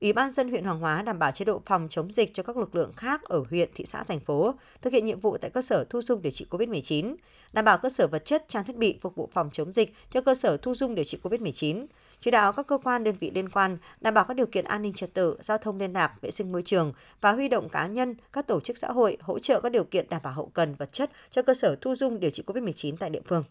Ủy 0.00 0.12
ban 0.12 0.32
dân 0.32 0.48
huyện 0.48 0.64
Hoàng 0.64 0.78
Hóa 0.80 1.02
đảm 1.02 1.18
bảo 1.18 1.32
chế 1.32 1.44
độ 1.44 1.62
phòng 1.66 1.86
chống 1.90 2.12
dịch 2.12 2.34
cho 2.34 2.42
các 2.42 2.56
lực 2.56 2.74
lượng 2.74 2.92
khác 2.92 3.22
ở 3.24 3.44
huyện, 3.50 3.70
thị 3.74 3.84
xã, 3.86 4.04
thành 4.04 4.20
phố, 4.20 4.54
thực 4.82 4.92
hiện 4.92 5.06
nhiệm 5.06 5.20
vụ 5.20 5.36
tại 5.38 5.50
cơ 5.50 5.62
sở 5.62 5.84
thu 5.90 6.02
dung 6.02 6.22
điều 6.22 6.32
trị 6.32 6.46
COVID-19, 6.50 7.14
đảm 7.52 7.64
bảo 7.64 7.78
cơ 7.78 7.88
sở 7.88 8.06
vật 8.06 8.24
chất, 8.26 8.44
trang 8.48 8.64
thiết 8.64 8.76
bị 8.76 8.98
phục 9.00 9.14
vụ 9.14 9.28
phòng 9.32 9.50
chống 9.52 9.72
dịch 9.72 9.94
cho 10.10 10.20
cơ 10.20 10.34
sở 10.34 10.56
thu 10.56 10.74
dung 10.74 10.94
điều 10.94 11.04
trị 11.04 11.18
COVID-19, 11.22 11.86
chỉ 12.20 12.30
đạo 12.30 12.52
các 12.52 12.66
cơ 12.66 12.78
quan 12.78 13.04
đơn 13.04 13.14
vị 13.20 13.30
liên 13.34 13.48
quan 13.48 13.78
đảm 14.00 14.14
bảo 14.14 14.24
các 14.24 14.34
điều 14.34 14.46
kiện 14.46 14.64
an 14.64 14.82
ninh 14.82 14.92
trật 14.92 15.14
tự, 15.14 15.36
giao 15.42 15.58
thông 15.58 15.78
liên 15.78 15.92
lạc, 15.92 16.20
vệ 16.20 16.30
sinh 16.30 16.52
môi 16.52 16.62
trường 16.62 16.92
và 17.20 17.32
huy 17.32 17.48
động 17.48 17.68
cá 17.68 17.86
nhân, 17.86 18.14
các 18.32 18.46
tổ 18.46 18.60
chức 18.60 18.78
xã 18.78 18.88
hội 18.88 19.16
hỗ 19.20 19.38
trợ 19.38 19.60
các 19.60 19.72
điều 19.72 19.84
kiện 19.84 20.06
đảm 20.08 20.20
bảo 20.24 20.32
hậu 20.32 20.50
cần 20.54 20.74
vật 20.74 20.92
chất 20.92 21.10
cho 21.30 21.42
cơ 21.42 21.54
sở 21.54 21.76
thu 21.80 21.94
dung 21.94 22.20
điều 22.20 22.30
trị 22.30 22.42
COVID-19 22.46 22.96
tại 22.96 23.10
địa 23.10 23.22
phương. 23.28 23.44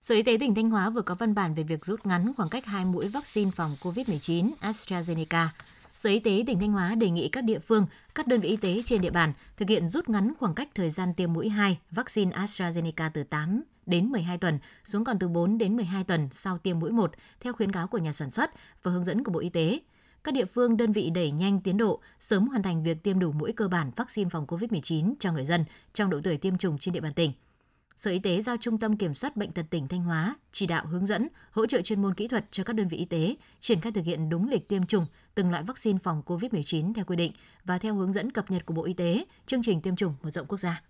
Sở 0.00 0.14
Y 0.14 0.22
tế 0.22 0.36
tỉnh 0.40 0.54
Thanh 0.54 0.70
Hóa 0.70 0.90
vừa 0.90 1.02
có 1.02 1.14
văn 1.14 1.34
bản 1.34 1.54
về 1.54 1.62
việc 1.62 1.84
rút 1.84 2.06
ngắn 2.06 2.32
khoảng 2.36 2.48
cách 2.48 2.66
hai 2.66 2.84
mũi 2.84 3.08
vaccine 3.08 3.50
phòng 3.56 3.76
COVID-19 3.80 4.50
AstraZeneca. 4.60 5.46
Sở 5.94 6.10
Y 6.10 6.20
tế 6.20 6.44
tỉnh 6.46 6.60
Thanh 6.60 6.72
Hóa 6.72 6.94
đề 6.94 7.10
nghị 7.10 7.28
các 7.28 7.44
địa 7.44 7.58
phương, 7.58 7.86
các 8.14 8.26
đơn 8.26 8.40
vị 8.40 8.48
y 8.48 8.56
tế 8.56 8.82
trên 8.84 9.00
địa 9.00 9.10
bàn 9.10 9.32
thực 9.56 9.68
hiện 9.68 9.88
rút 9.88 10.08
ngắn 10.08 10.32
khoảng 10.38 10.54
cách 10.54 10.68
thời 10.74 10.90
gian 10.90 11.14
tiêm 11.14 11.32
mũi 11.32 11.48
2 11.48 11.78
vaccine 11.90 12.32
AstraZeneca 12.36 13.10
từ 13.14 13.22
8 13.22 13.62
đến 13.86 14.06
12 14.06 14.38
tuần 14.38 14.58
xuống 14.84 15.04
còn 15.04 15.18
từ 15.18 15.28
4 15.28 15.58
đến 15.58 15.76
12 15.76 16.04
tuần 16.04 16.28
sau 16.32 16.58
tiêm 16.58 16.78
mũi 16.78 16.90
1 16.90 17.12
theo 17.40 17.52
khuyến 17.52 17.72
cáo 17.72 17.86
của 17.86 17.98
nhà 17.98 18.12
sản 18.12 18.30
xuất 18.30 18.50
và 18.82 18.90
hướng 18.90 19.04
dẫn 19.04 19.24
của 19.24 19.32
Bộ 19.32 19.40
Y 19.40 19.48
tế. 19.48 19.80
Các 20.24 20.34
địa 20.34 20.44
phương 20.44 20.76
đơn 20.76 20.92
vị 20.92 21.10
đẩy 21.10 21.30
nhanh 21.30 21.60
tiến 21.60 21.76
độ, 21.76 22.00
sớm 22.20 22.48
hoàn 22.48 22.62
thành 22.62 22.82
việc 22.82 23.02
tiêm 23.02 23.18
đủ 23.18 23.32
mũi 23.32 23.52
cơ 23.52 23.68
bản 23.68 23.90
vaccine 23.96 24.30
phòng 24.30 24.46
COVID-19 24.46 25.14
cho 25.20 25.32
người 25.32 25.44
dân 25.44 25.64
trong 25.94 26.10
độ 26.10 26.20
tuổi 26.24 26.36
tiêm 26.36 26.58
chủng 26.58 26.78
trên 26.78 26.94
địa 26.94 27.00
bàn 27.00 27.12
tỉnh. 27.12 27.32
Sở 28.00 28.10
Y 28.10 28.18
tế 28.18 28.42
giao 28.42 28.56
Trung 28.56 28.78
tâm 28.78 28.96
Kiểm 28.96 29.14
soát 29.14 29.36
Bệnh 29.36 29.50
tật 29.50 29.66
tỉnh 29.70 29.88
Thanh 29.88 30.02
Hóa 30.02 30.34
chỉ 30.52 30.66
đạo 30.66 30.86
hướng 30.86 31.06
dẫn, 31.06 31.28
hỗ 31.50 31.66
trợ 31.66 31.82
chuyên 31.82 32.02
môn 32.02 32.14
kỹ 32.14 32.28
thuật 32.28 32.44
cho 32.50 32.64
các 32.64 32.72
đơn 32.72 32.88
vị 32.88 32.96
y 32.96 33.04
tế 33.04 33.34
triển 33.58 33.80
khai 33.80 33.92
thực 33.92 34.04
hiện 34.04 34.28
đúng 34.28 34.48
lịch 34.48 34.68
tiêm 34.68 34.86
chủng 34.86 35.06
từng 35.34 35.50
loại 35.50 35.62
vaccine 35.62 35.98
phòng 36.02 36.22
COVID-19 36.26 36.94
theo 36.94 37.04
quy 37.04 37.16
định 37.16 37.32
và 37.64 37.78
theo 37.78 37.94
hướng 37.94 38.12
dẫn 38.12 38.32
cập 38.32 38.50
nhật 38.50 38.66
của 38.66 38.74
Bộ 38.74 38.84
Y 38.84 38.94
tế, 38.94 39.24
chương 39.46 39.62
trình 39.62 39.80
tiêm 39.80 39.96
chủng 39.96 40.14
mở 40.22 40.30
rộng 40.30 40.46
quốc 40.46 40.58
gia. 40.58 40.82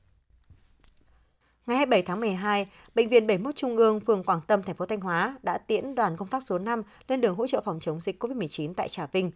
Ngày 1.67 1.77
27 1.77 2.03
tháng 2.03 2.21
12, 2.21 2.67
Bệnh 2.95 3.09
viện 3.09 3.27
71 3.27 3.57
Trung 3.57 3.77
ương, 3.77 4.01
phường 4.01 4.25
Quảng 4.25 4.41
Tâm, 4.47 4.63
thành 4.63 4.77
phố 4.77 4.87
Thanh 4.87 5.01
Hóa 5.01 5.39
đã 5.43 5.59
tiễn 5.59 5.95
đoàn 5.95 6.17
công 6.17 6.29
tác 6.29 6.43
số 6.47 6.59
5 6.59 6.83
lên 7.09 7.21
đường 7.21 7.35
hỗ 7.35 7.47
trợ 7.47 7.63
phòng 7.65 7.81
chống 7.81 8.01
dịch 8.01 8.23
COVID-19 8.23 8.75
tại 8.75 8.89
Trà 8.89 9.07
Vinh. 9.07 9.31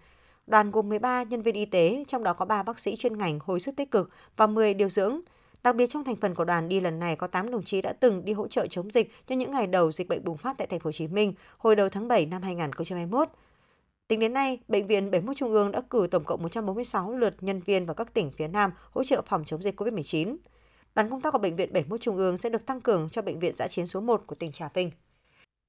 Đoàn 0.46 0.70
gồm 0.70 0.88
13 0.88 1.22
nhân 1.22 1.42
viên 1.42 1.54
y 1.54 1.64
tế, 1.64 2.04
trong 2.08 2.24
đó 2.24 2.32
có 2.32 2.44
3 2.44 2.62
bác 2.62 2.78
sĩ 2.78 2.96
chuyên 2.96 3.18
ngành 3.18 3.38
hồi 3.42 3.60
sức 3.60 3.76
tích 3.76 3.90
cực 3.90 4.10
và 4.36 4.46
10 4.46 4.74
điều 4.74 4.88
dưỡng. 4.88 5.20
Đặc 5.64 5.76
biệt 5.76 5.86
trong 5.90 6.04
thành 6.04 6.16
phần 6.16 6.34
của 6.34 6.44
đoàn 6.44 6.68
đi 6.68 6.80
lần 6.80 6.98
này 6.98 7.16
có 7.16 7.26
8 7.26 7.50
đồng 7.50 7.62
chí 7.64 7.82
đã 7.82 7.92
từng 7.92 8.24
đi 8.24 8.32
hỗ 8.32 8.48
trợ 8.48 8.66
chống 8.70 8.90
dịch 8.90 9.12
cho 9.26 9.34
những 9.34 9.50
ngày 9.50 9.66
đầu 9.66 9.92
dịch 9.92 10.08
bệnh 10.08 10.24
bùng 10.24 10.36
phát 10.36 10.58
tại 10.58 10.66
thành 10.66 10.80
phố 10.80 10.88
Hồ 10.88 10.92
Chí 10.92 11.08
Minh 11.08 11.32
hồi 11.58 11.76
đầu 11.76 11.88
tháng 11.88 12.08
7 12.08 12.26
năm 12.26 12.42
2021. 12.42 13.28
Tính 14.08 14.20
đến 14.20 14.32
nay, 14.32 14.58
Bệnh 14.68 14.86
viện 14.86 15.10
71 15.10 15.36
Trung 15.36 15.50
ương 15.50 15.72
đã 15.72 15.80
cử 15.90 16.08
tổng 16.10 16.24
cộng 16.24 16.42
146 16.42 17.12
lượt 17.12 17.34
nhân 17.40 17.60
viên 17.60 17.86
vào 17.86 17.94
các 17.94 18.14
tỉnh 18.14 18.30
phía 18.30 18.48
Nam 18.48 18.72
hỗ 18.90 19.04
trợ 19.04 19.22
phòng 19.26 19.44
chống 19.44 19.62
dịch 19.62 19.80
COVID-19. 19.80 20.36
Đoàn 20.94 21.10
công 21.10 21.20
tác 21.20 21.32
của 21.32 21.38
Bệnh 21.38 21.56
viện 21.56 21.72
71 21.72 22.00
Trung 22.00 22.16
ương 22.16 22.36
sẽ 22.36 22.48
được 22.48 22.66
tăng 22.66 22.80
cường 22.80 23.08
cho 23.12 23.22
Bệnh 23.22 23.38
viện 23.38 23.54
giã 23.58 23.68
chiến 23.68 23.86
số 23.86 24.00
1 24.00 24.22
của 24.26 24.34
tỉnh 24.34 24.52
Trà 24.52 24.68
Vinh. 24.74 24.90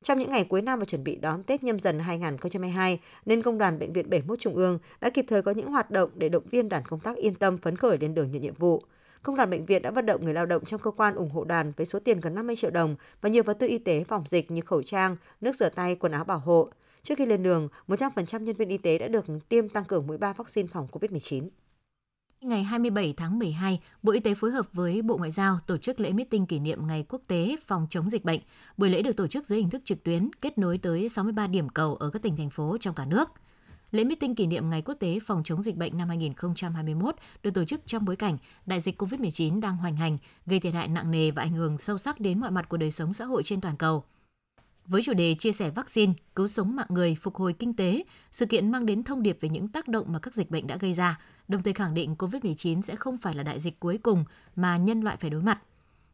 Trong 0.03 0.19
những 0.19 0.29
ngày 0.29 0.45
cuối 0.49 0.61
năm 0.61 0.79
và 0.79 0.85
chuẩn 0.85 1.03
bị 1.03 1.15
đón 1.15 1.43
Tết 1.43 1.63
nhâm 1.63 1.79
dần 1.79 1.99
2022, 1.99 2.99
nên 3.25 3.41
công 3.41 3.57
đoàn 3.57 3.79
Bệnh 3.79 3.93
viện 3.93 4.09
71 4.09 4.39
Trung 4.39 4.55
ương 4.55 4.79
đã 5.01 5.09
kịp 5.09 5.25
thời 5.27 5.41
có 5.41 5.51
những 5.51 5.71
hoạt 5.71 5.91
động 5.91 6.09
để 6.15 6.29
động 6.29 6.43
viên 6.51 6.69
đoàn 6.69 6.83
công 6.87 6.99
tác 6.99 7.17
yên 7.17 7.35
tâm 7.35 7.57
phấn 7.57 7.75
khởi 7.75 7.97
lên 7.97 8.13
đường 8.13 8.31
nhận 8.31 8.41
nhiệm 8.41 8.53
vụ. 8.53 8.83
Công 9.25 9.35
đoàn 9.35 9.49
bệnh 9.49 9.65
viện 9.65 9.81
đã 9.81 9.91
vận 9.91 10.05
động 10.05 10.25
người 10.25 10.33
lao 10.33 10.45
động 10.45 10.65
trong 10.65 10.81
cơ 10.81 10.91
quan 10.91 11.15
ủng 11.15 11.29
hộ 11.29 11.43
đoàn 11.43 11.71
với 11.77 11.85
số 11.85 11.99
tiền 11.99 12.19
gần 12.19 12.35
50 12.35 12.55
triệu 12.55 12.71
đồng 12.71 12.95
và 13.21 13.29
nhiều 13.29 13.43
vật 13.43 13.53
tư 13.59 13.67
y 13.67 13.77
tế 13.77 14.03
phòng 14.03 14.23
dịch 14.27 14.51
như 14.51 14.61
khẩu 14.61 14.83
trang, 14.83 15.15
nước 15.41 15.55
rửa 15.55 15.69
tay, 15.69 15.95
quần 15.95 16.11
áo 16.11 16.23
bảo 16.23 16.39
hộ. 16.39 16.69
Trước 17.03 17.17
khi 17.17 17.25
lên 17.25 17.43
đường, 17.43 17.67
100% 17.87 18.39
nhân 18.39 18.55
viên 18.55 18.69
y 18.69 18.77
tế 18.77 18.97
đã 18.97 19.07
được 19.07 19.25
tiêm 19.49 19.69
tăng 19.69 19.85
cường 19.85 20.07
mũi 20.07 20.17
3 20.17 20.33
vaccine 20.33 20.67
phòng 20.67 20.87
COVID-19. 20.91 21.49
Ngày 22.41 22.63
27 22.63 23.13
tháng 23.17 23.39
12, 23.39 23.79
Bộ 24.03 24.11
Y 24.11 24.19
tế 24.19 24.33
phối 24.33 24.51
hợp 24.51 24.65
với 24.73 25.01
Bộ 25.01 25.17
Ngoại 25.17 25.31
giao 25.31 25.59
tổ 25.67 25.77
chức 25.77 25.99
lễ 25.99 26.13
meeting 26.13 26.45
kỷ 26.45 26.59
niệm 26.59 26.87
Ngày 26.87 27.05
Quốc 27.09 27.21
tế 27.27 27.55
phòng 27.67 27.87
chống 27.89 28.09
dịch 28.09 28.25
bệnh. 28.25 28.39
Buổi 28.77 28.89
lễ 28.89 29.01
được 29.01 29.17
tổ 29.17 29.27
chức 29.27 29.45
dưới 29.45 29.59
hình 29.59 29.69
thức 29.69 29.81
trực 29.85 30.03
tuyến, 30.03 30.29
kết 30.41 30.57
nối 30.57 30.77
tới 30.77 31.09
63 31.09 31.47
điểm 31.47 31.69
cầu 31.69 31.95
ở 31.95 32.09
các 32.09 32.21
tỉnh 32.21 32.37
thành 32.37 32.49
phố 32.49 32.77
trong 32.79 32.95
cả 32.95 33.05
nước. 33.05 33.29
Lễ 33.91 34.03
meeting 34.03 34.35
kỷ 34.35 34.47
niệm 34.47 34.69
Ngày 34.69 34.81
Quốc 34.81 34.95
tế 34.99 35.19
phòng 35.19 35.43
chống 35.43 35.61
dịch 35.61 35.75
bệnh 35.75 35.97
năm 35.97 36.07
2021 36.07 37.15
được 37.43 37.51
tổ 37.53 37.65
chức 37.65 37.81
trong 37.85 38.05
bối 38.05 38.15
cảnh 38.15 38.37
đại 38.65 38.79
dịch 38.79 39.01
COVID-19 39.01 39.59
đang 39.59 39.77
hoành 39.77 39.97
hành, 39.97 40.17
gây 40.45 40.59
thiệt 40.59 40.73
hại 40.73 40.87
nặng 40.87 41.11
nề 41.11 41.31
và 41.31 41.41
ảnh 41.41 41.51
hưởng 41.51 41.77
sâu 41.77 41.97
sắc 41.97 42.19
đến 42.19 42.39
mọi 42.39 42.51
mặt 42.51 42.69
của 42.69 42.77
đời 42.77 42.91
sống 42.91 43.13
xã 43.13 43.25
hội 43.25 43.43
trên 43.43 43.61
toàn 43.61 43.77
cầu. 43.77 44.03
Với 44.85 45.01
chủ 45.03 45.13
đề 45.13 45.35
chia 45.39 45.51
sẻ 45.51 45.69
vaccine, 45.69 46.13
cứu 46.35 46.47
sống 46.47 46.75
mạng 46.75 46.87
người, 46.89 47.15
phục 47.21 47.35
hồi 47.35 47.53
kinh 47.53 47.73
tế, 47.73 48.03
sự 48.31 48.45
kiện 48.45 48.71
mang 48.71 48.85
đến 48.85 49.03
thông 49.03 49.23
điệp 49.23 49.37
về 49.41 49.49
những 49.49 49.67
tác 49.67 49.87
động 49.87 50.11
mà 50.11 50.19
các 50.19 50.33
dịch 50.33 50.51
bệnh 50.51 50.67
đã 50.67 50.77
gây 50.77 50.93
ra, 50.93 51.19
đồng 51.47 51.63
thời 51.63 51.73
khẳng 51.73 51.93
định 51.93 52.15
COVID-19 52.15 52.81
sẽ 52.81 52.95
không 52.95 53.17
phải 53.17 53.35
là 53.35 53.43
đại 53.43 53.59
dịch 53.59 53.79
cuối 53.79 53.99
cùng 54.03 54.25
mà 54.55 54.77
nhân 54.77 55.01
loại 55.01 55.17
phải 55.17 55.29
đối 55.29 55.41
mặt. 55.41 55.61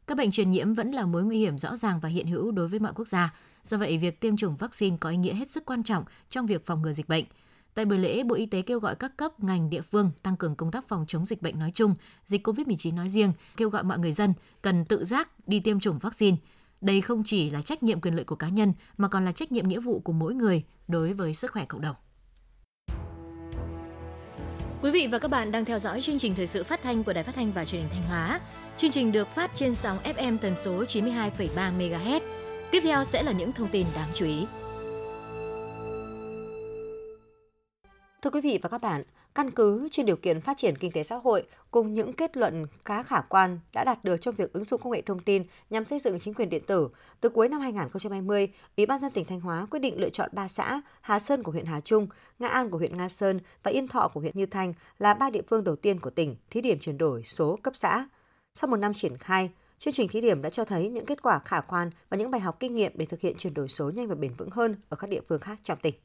Các 0.08 0.18
bệnh 0.18 0.32
truyền 0.32 0.52
nhiễm 0.52 0.74
vẫn 0.74 0.92
là 0.92 1.06
mối 1.06 1.24
nguy 1.24 1.40
hiểm 1.40 1.58
rõ 1.58 1.78
ràng 1.78 2.00
và 2.00 2.10
hiện 2.10 2.28
hữu 2.28 2.52
đối 2.52 2.68
với 2.68 2.80
mọi 2.80 2.94
quốc 2.96 3.08
gia. 3.08 3.34
Do 3.64 3.78
vậy, 3.78 3.98
việc 3.98 4.20
tiêm 4.20 4.38
chủng 4.38 4.56
vaccine 4.56 4.98
có 5.00 5.10
ý 5.10 5.18
nghĩa 5.18 5.34
hết 5.34 5.52
sức 5.52 5.66
quan 5.66 5.84
trọng 5.84 6.04
trong 6.30 6.46
việc 6.46 6.66
phòng 6.66 6.82
ngừa 6.82 6.94
dịch 6.94 7.08
bệnh. 7.08 7.26
Tại 7.74 7.86
buổi 7.86 7.98
lễ, 7.98 8.24
Bộ 8.24 8.36
Y 8.36 8.46
tế 8.46 8.62
kêu 8.62 8.80
gọi 8.80 8.96
các 8.96 9.18
cấp, 9.18 9.40
ngành, 9.40 9.70
địa 9.70 9.82
phương 9.82 10.12
tăng 10.24 10.38
cường 10.38 10.56
công 10.56 10.72
tác 10.72 10.88
phòng 10.88 11.06
chống 11.08 11.26
dịch 11.26 11.42
bệnh 11.42 11.60
nói 11.60 11.72
chung, 11.74 11.96
dịch 12.26 12.48
COVID-19 12.48 12.96
nói 12.96 13.10
riêng, 13.10 13.34
kêu 13.58 13.70
gọi 13.70 13.84
mọi 13.84 14.00
người 14.00 14.12
dân 14.12 14.34
cần 14.62 14.86
tự 14.86 15.06
giác 15.06 15.48
đi 15.48 15.60
tiêm 15.60 15.80
chủng 15.80 16.00
vaccine. 16.00 16.38
Đây 16.82 17.02
không 17.02 17.24
chỉ 17.26 17.50
là 17.50 17.62
trách 17.62 17.84
nhiệm 17.84 18.02
quyền 18.02 18.16
lợi 18.16 18.24
của 18.24 18.36
cá 18.36 18.50
nhân 18.50 18.74
mà 18.98 19.08
còn 19.08 19.26
là 19.26 19.32
trách 19.32 19.52
nhiệm 19.52 19.68
nghĩa 19.68 19.80
vụ 19.80 20.00
của 20.00 20.14
mỗi 20.14 20.34
người 20.34 20.64
đối 20.88 21.14
với 21.14 21.34
sức 21.34 21.52
khỏe 21.52 21.66
cộng 21.66 21.82
đồng. 21.82 21.96
Quý 24.82 24.92
vị 24.92 25.08
và 25.12 25.20
các 25.20 25.28
bạn 25.28 25.52
đang 25.52 25.66
theo 25.66 25.80
dõi 25.80 26.02
chương 26.02 26.20
trình 26.20 26.36
thời 26.36 26.48
sự 26.48 26.64
phát 26.64 26.82
thanh 26.84 27.04
của 27.04 27.14
Đài 27.14 27.24
Phát 27.24 27.36
thanh 27.36 27.52
và 27.52 27.66
Truyền 27.66 27.82
hình 27.82 27.92
Thanh 27.94 28.04
Hóa. 28.04 28.40
Chương 28.78 28.92
trình 28.92 29.12
được 29.12 29.28
phát 29.28 29.52
trên 29.56 29.76
sóng 29.76 29.98
FM 29.98 30.38
tần 30.38 30.56
số 30.56 30.84
92,3 30.84 31.78
MHz. 31.78 32.22
Tiếp 32.72 32.80
theo 32.84 33.04
sẽ 33.04 33.24
là 33.24 33.32
những 33.32 33.52
thông 33.52 33.68
tin 33.68 33.88
đáng 33.96 34.10
chú 34.14 34.26
ý. 34.26 34.46
Thưa 38.22 38.30
quý 38.30 38.42
vị 38.42 38.60
và 38.62 38.70
các 38.70 38.82
bạn, 38.82 39.04
căn 39.36 39.52
cứ 39.52 39.88
trên 39.92 40.06
điều 40.06 40.16
kiện 40.16 40.42
phát 40.42 40.58
triển 40.58 40.78
kinh 40.78 40.92
tế 40.92 41.04
xã 41.04 41.16
hội 41.16 41.44
cùng 41.72 41.94
những 41.94 42.14
kết 42.14 42.38
luận 42.38 42.66
khá 42.86 43.04
khả 43.04 43.22
quan 43.22 43.60
đã 43.74 43.84
đạt 43.84 44.04
được 44.04 44.22
trong 44.22 44.36
việc 44.36 44.54
ứng 44.54 44.64
dụng 44.64 44.82
công 44.82 44.94
nghệ 44.94 45.02
thông 45.02 45.20
tin 45.20 45.44
nhằm 45.70 45.86
xây 45.86 46.00
dựng 46.00 46.20
chính 46.20 46.34
quyền 46.34 46.50
điện 46.50 46.64
tử, 46.68 46.90
từ 47.22 47.30
cuối 47.30 47.50
năm 47.50 47.62
2020, 47.62 48.48
Ủy 48.78 48.86
ban 48.86 49.02
dân 49.02 49.12
tỉnh 49.12 49.26
Thanh 49.26 49.40
Hóa 49.40 49.68
quyết 49.70 49.80
định 49.80 50.00
lựa 50.02 50.10
chọn 50.10 50.30
3 50.34 50.48
xã 50.48 50.82
Hà 51.02 51.20
Sơn 51.20 51.44
của 51.44 51.52
huyện 51.52 51.66
Hà 51.66 51.82
Trung, 51.82 52.08
Nga 52.40 52.48
An 52.48 52.70
của 52.70 52.78
huyện 52.78 52.98
Nga 52.98 53.10
Sơn 53.10 53.40
và 53.64 53.72
Yên 53.72 53.88
Thọ 53.88 54.08
của 54.14 54.20
huyện 54.20 54.34
Như 54.36 54.46
Thanh 54.46 54.74
là 55.00 55.14
ba 55.14 55.30
địa 55.30 55.42
phương 55.48 55.64
đầu 55.64 55.76
tiên 55.76 56.00
của 56.00 56.10
tỉnh 56.10 56.36
thí 56.50 56.62
điểm 56.62 56.80
chuyển 56.80 56.98
đổi 56.98 57.24
số 57.24 57.60
cấp 57.64 57.76
xã. 57.76 58.08
Sau 58.56 58.68
một 58.68 58.78
năm 58.78 58.94
triển 58.94 59.18
khai, 59.18 59.50
chương 59.78 59.94
trình 59.94 60.08
thí 60.08 60.22
điểm 60.22 60.42
đã 60.42 60.50
cho 60.50 60.66
thấy 60.66 60.90
những 60.90 61.06
kết 61.06 61.22
quả 61.22 61.40
khả 61.40 61.62
quan 61.62 61.90
và 62.10 62.18
những 62.18 62.32
bài 62.32 62.42
học 62.42 62.58
kinh 62.60 62.74
nghiệm 62.74 62.92
để 62.96 63.06
thực 63.06 63.22
hiện 63.22 63.36
chuyển 63.38 63.54
đổi 63.54 63.68
số 63.68 63.90
nhanh 63.90 64.08
và 64.08 64.16
bền 64.16 64.34
vững 64.34 64.50
hơn 64.50 64.76
ở 64.90 64.98
các 64.98 65.10
địa 65.10 65.22
phương 65.28 65.40
khác 65.40 65.60
trong 65.64 65.78
tỉnh. 65.82 65.96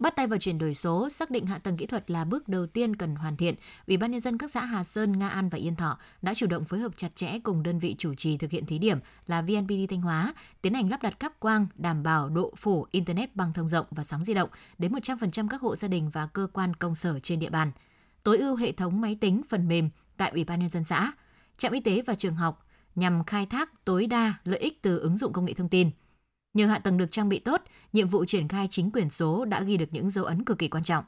Bắt 0.00 0.16
tay 0.16 0.26
vào 0.26 0.38
chuyển 0.38 0.58
đổi 0.58 0.74
số, 0.74 1.08
xác 1.08 1.30
định 1.30 1.46
hạ 1.46 1.58
tầng 1.58 1.76
kỹ 1.76 1.86
thuật 1.86 2.10
là 2.10 2.24
bước 2.24 2.48
đầu 2.48 2.66
tiên 2.66 2.96
cần 2.96 3.14
hoàn 3.14 3.36
thiện. 3.36 3.54
Ủy 3.86 3.96
ban 3.96 4.10
nhân 4.10 4.20
dân 4.20 4.38
các 4.38 4.50
xã 4.50 4.64
Hà 4.64 4.84
Sơn, 4.84 5.18
Nga 5.18 5.28
An 5.28 5.48
và 5.48 5.58
Yên 5.58 5.76
Thọ 5.76 5.98
đã 6.22 6.34
chủ 6.34 6.46
động 6.46 6.64
phối 6.64 6.80
hợp 6.80 6.92
chặt 6.96 7.16
chẽ 7.16 7.38
cùng 7.42 7.62
đơn 7.62 7.78
vị 7.78 7.94
chủ 7.98 8.14
trì 8.14 8.36
thực 8.36 8.50
hiện 8.50 8.66
thí 8.66 8.78
điểm 8.78 8.98
là 9.26 9.42
VNPT 9.42 9.90
Thanh 9.90 10.00
Hóa, 10.00 10.34
tiến 10.62 10.74
hành 10.74 10.90
lắp 10.90 11.02
đặt 11.02 11.20
cáp 11.20 11.40
quang 11.40 11.66
đảm 11.74 12.02
bảo 12.02 12.28
độ 12.28 12.52
phủ 12.56 12.86
internet 12.90 13.36
băng 13.36 13.52
thông 13.52 13.68
rộng 13.68 13.86
và 13.90 14.04
sóng 14.04 14.24
di 14.24 14.34
động 14.34 14.50
đến 14.78 14.92
100% 14.92 15.48
các 15.48 15.60
hộ 15.60 15.76
gia 15.76 15.88
đình 15.88 16.10
và 16.10 16.26
cơ 16.26 16.46
quan 16.52 16.74
công 16.74 16.94
sở 16.94 17.18
trên 17.18 17.40
địa 17.40 17.50
bàn. 17.50 17.72
Tối 18.22 18.38
ưu 18.38 18.56
hệ 18.56 18.72
thống 18.72 19.00
máy 19.00 19.18
tính, 19.20 19.42
phần 19.48 19.68
mềm 19.68 19.90
tại 20.16 20.30
Ủy 20.30 20.44
ban 20.44 20.60
nhân 20.60 20.70
dân 20.70 20.84
xã, 20.84 21.12
trạm 21.58 21.72
y 21.72 21.80
tế 21.80 22.02
và 22.06 22.14
trường 22.14 22.36
học 22.36 22.66
nhằm 22.94 23.24
khai 23.24 23.46
thác 23.46 23.84
tối 23.84 24.06
đa 24.06 24.34
lợi 24.44 24.60
ích 24.60 24.82
từ 24.82 24.98
ứng 24.98 25.16
dụng 25.16 25.32
công 25.32 25.44
nghệ 25.44 25.52
thông 25.52 25.68
tin– 25.68 25.90
Nhờ 26.54 26.66
hạ 26.66 26.78
tầng 26.78 26.96
được 26.96 27.10
trang 27.10 27.28
bị 27.28 27.38
tốt, 27.38 27.62
nhiệm 27.92 28.08
vụ 28.08 28.24
triển 28.24 28.48
khai 28.48 28.68
chính 28.70 28.90
quyền 28.90 29.10
số 29.10 29.44
đã 29.44 29.62
ghi 29.62 29.76
được 29.76 29.92
những 29.92 30.10
dấu 30.10 30.24
ấn 30.24 30.44
cực 30.44 30.58
kỳ 30.58 30.68
quan 30.68 30.84
trọng. 30.84 31.04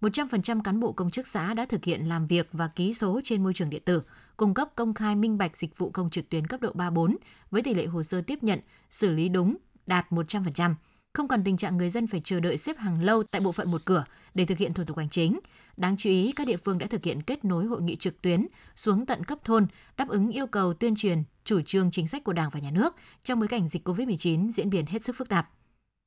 100% 0.00 0.62
cán 0.62 0.80
bộ 0.80 0.92
công 0.92 1.10
chức 1.10 1.26
xã 1.26 1.54
đã 1.54 1.66
thực 1.66 1.84
hiện 1.84 2.08
làm 2.08 2.26
việc 2.26 2.48
và 2.52 2.68
ký 2.68 2.94
số 2.94 3.20
trên 3.24 3.42
môi 3.42 3.54
trường 3.54 3.70
điện 3.70 3.82
tử, 3.84 4.02
cung 4.36 4.54
cấp 4.54 4.68
công 4.74 4.94
khai 4.94 5.16
minh 5.16 5.38
bạch 5.38 5.56
dịch 5.56 5.78
vụ 5.78 5.90
công 5.90 6.10
trực 6.10 6.28
tuyến 6.28 6.46
cấp 6.46 6.60
độ 6.60 6.72
3-4 6.72 7.16
với 7.50 7.62
tỷ 7.62 7.74
lệ 7.74 7.86
hồ 7.86 8.02
sơ 8.02 8.20
tiếp 8.20 8.42
nhận, 8.42 8.60
xử 8.90 9.10
lý 9.10 9.28
đúng 9.28 9.56
đạt 9.86 10.06
100%. 10.10 10.74
Không 11.12 11.28
còn 11.28 11.44
tình 11.44 11.56
trạng 11.56 11.76
người 11.76 11.90
dân 11.90 12.06
phải 12.06 12.20
chờ 12.24 12.40
đợi 12.40 12.56
xếp 12.56 12.78
hàng 12.78 13.02
lâu 13.02 13.22
tại 13.22 13.40
bộ 13.40 13.52
phận 13.52 13.70
một 13.70 13.82
cửa 13.84 14.04
để 14.34 14.44
thực 14.44 14.58
hiện 14.58 14.74
thủ 14.74 14.84
tục 14.84 14.98
hành 14.98 15.08
chính. 15.08 15.40
Đáng 15.76 15.96
chú 15.96 16.10
ý, 16.10 16.32
các 16.36 16.46
địa 16.46 16.56
phương 16.56 16.78
đã 16.78 16.86
thực 16.86 17.04
hiện 17.04 17.22
kết 17.22 17.44
nối 17.44 17.66
hội 17.66 17.82
nghị 17.82 17.96
trực 17.96 18.22
tuyến 18.22 18.46
xuống 18.76 19.06
tận 19.06 19.24
cấp 19.24 19.38
thôn, 19.44 19.66
đáp 19.96 20.08
ứng 20.08 20.30
yêu 20.30 20.46
cầu 20.46 20.74
tuyên 20.74 20.94
truyền 20.96 21.22
chủ 21.44 21.60
trương 21.66 21.90
chính 21.90 22.06
sách 22.06 22.24
của 22.24 22.32
Đảng 22.32 22.50
và 22.50 22.60
Nhà 22.60 22.70
nước 22.70 22.94
trong 23.22 23.38
bối 23.38 23.48
cảnh 23.48 23.68
dịch 23.68 23.88
COVID-19 23.88 24.50
diễn 24.50 24.70
biến 24.70 24.86
hết 24.86 25.04
sức 25.04 25.16
phức 25.16 25.28
tạp. 25.28 25.50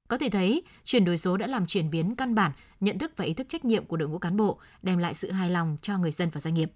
Có 0.08 0.18
thể 0.18 0.30
thấy, 0.30 0.64
chuyển 0.84 1.06
đổi 1.06 1.18
số 1.18 1.38
đã 1.38 1.48
làm 1.48 1.66
chuyển 1.66 1.90
biến 1.90 2.16
căn 2.16 2.36
bản 2.36 2.52
nhận 2.80 3.00
thức 3.00 3.12
và 3.18 3.26
ý 3.26 3.34
thức 3.34 3.50
trách 3.50 3.66
nhiệm 3.66 3.86
của 3.86 3.98
đội 3.98 4.10
ngũ 4.10 4.20
cán 4.20 4.38
bộ, 4.38 4.60
đem 4.82 4.98
lại 4.98 5.14
sự 5.14 5.32
hài 5.32 5.50
lòng 5.50 5.78
cho 5.82 5.98
người 5.98 6.12
dân 6.12 6.30
và 6.30 6.40
doanh 6.40 6.54
nghiệp. 6.54 6.72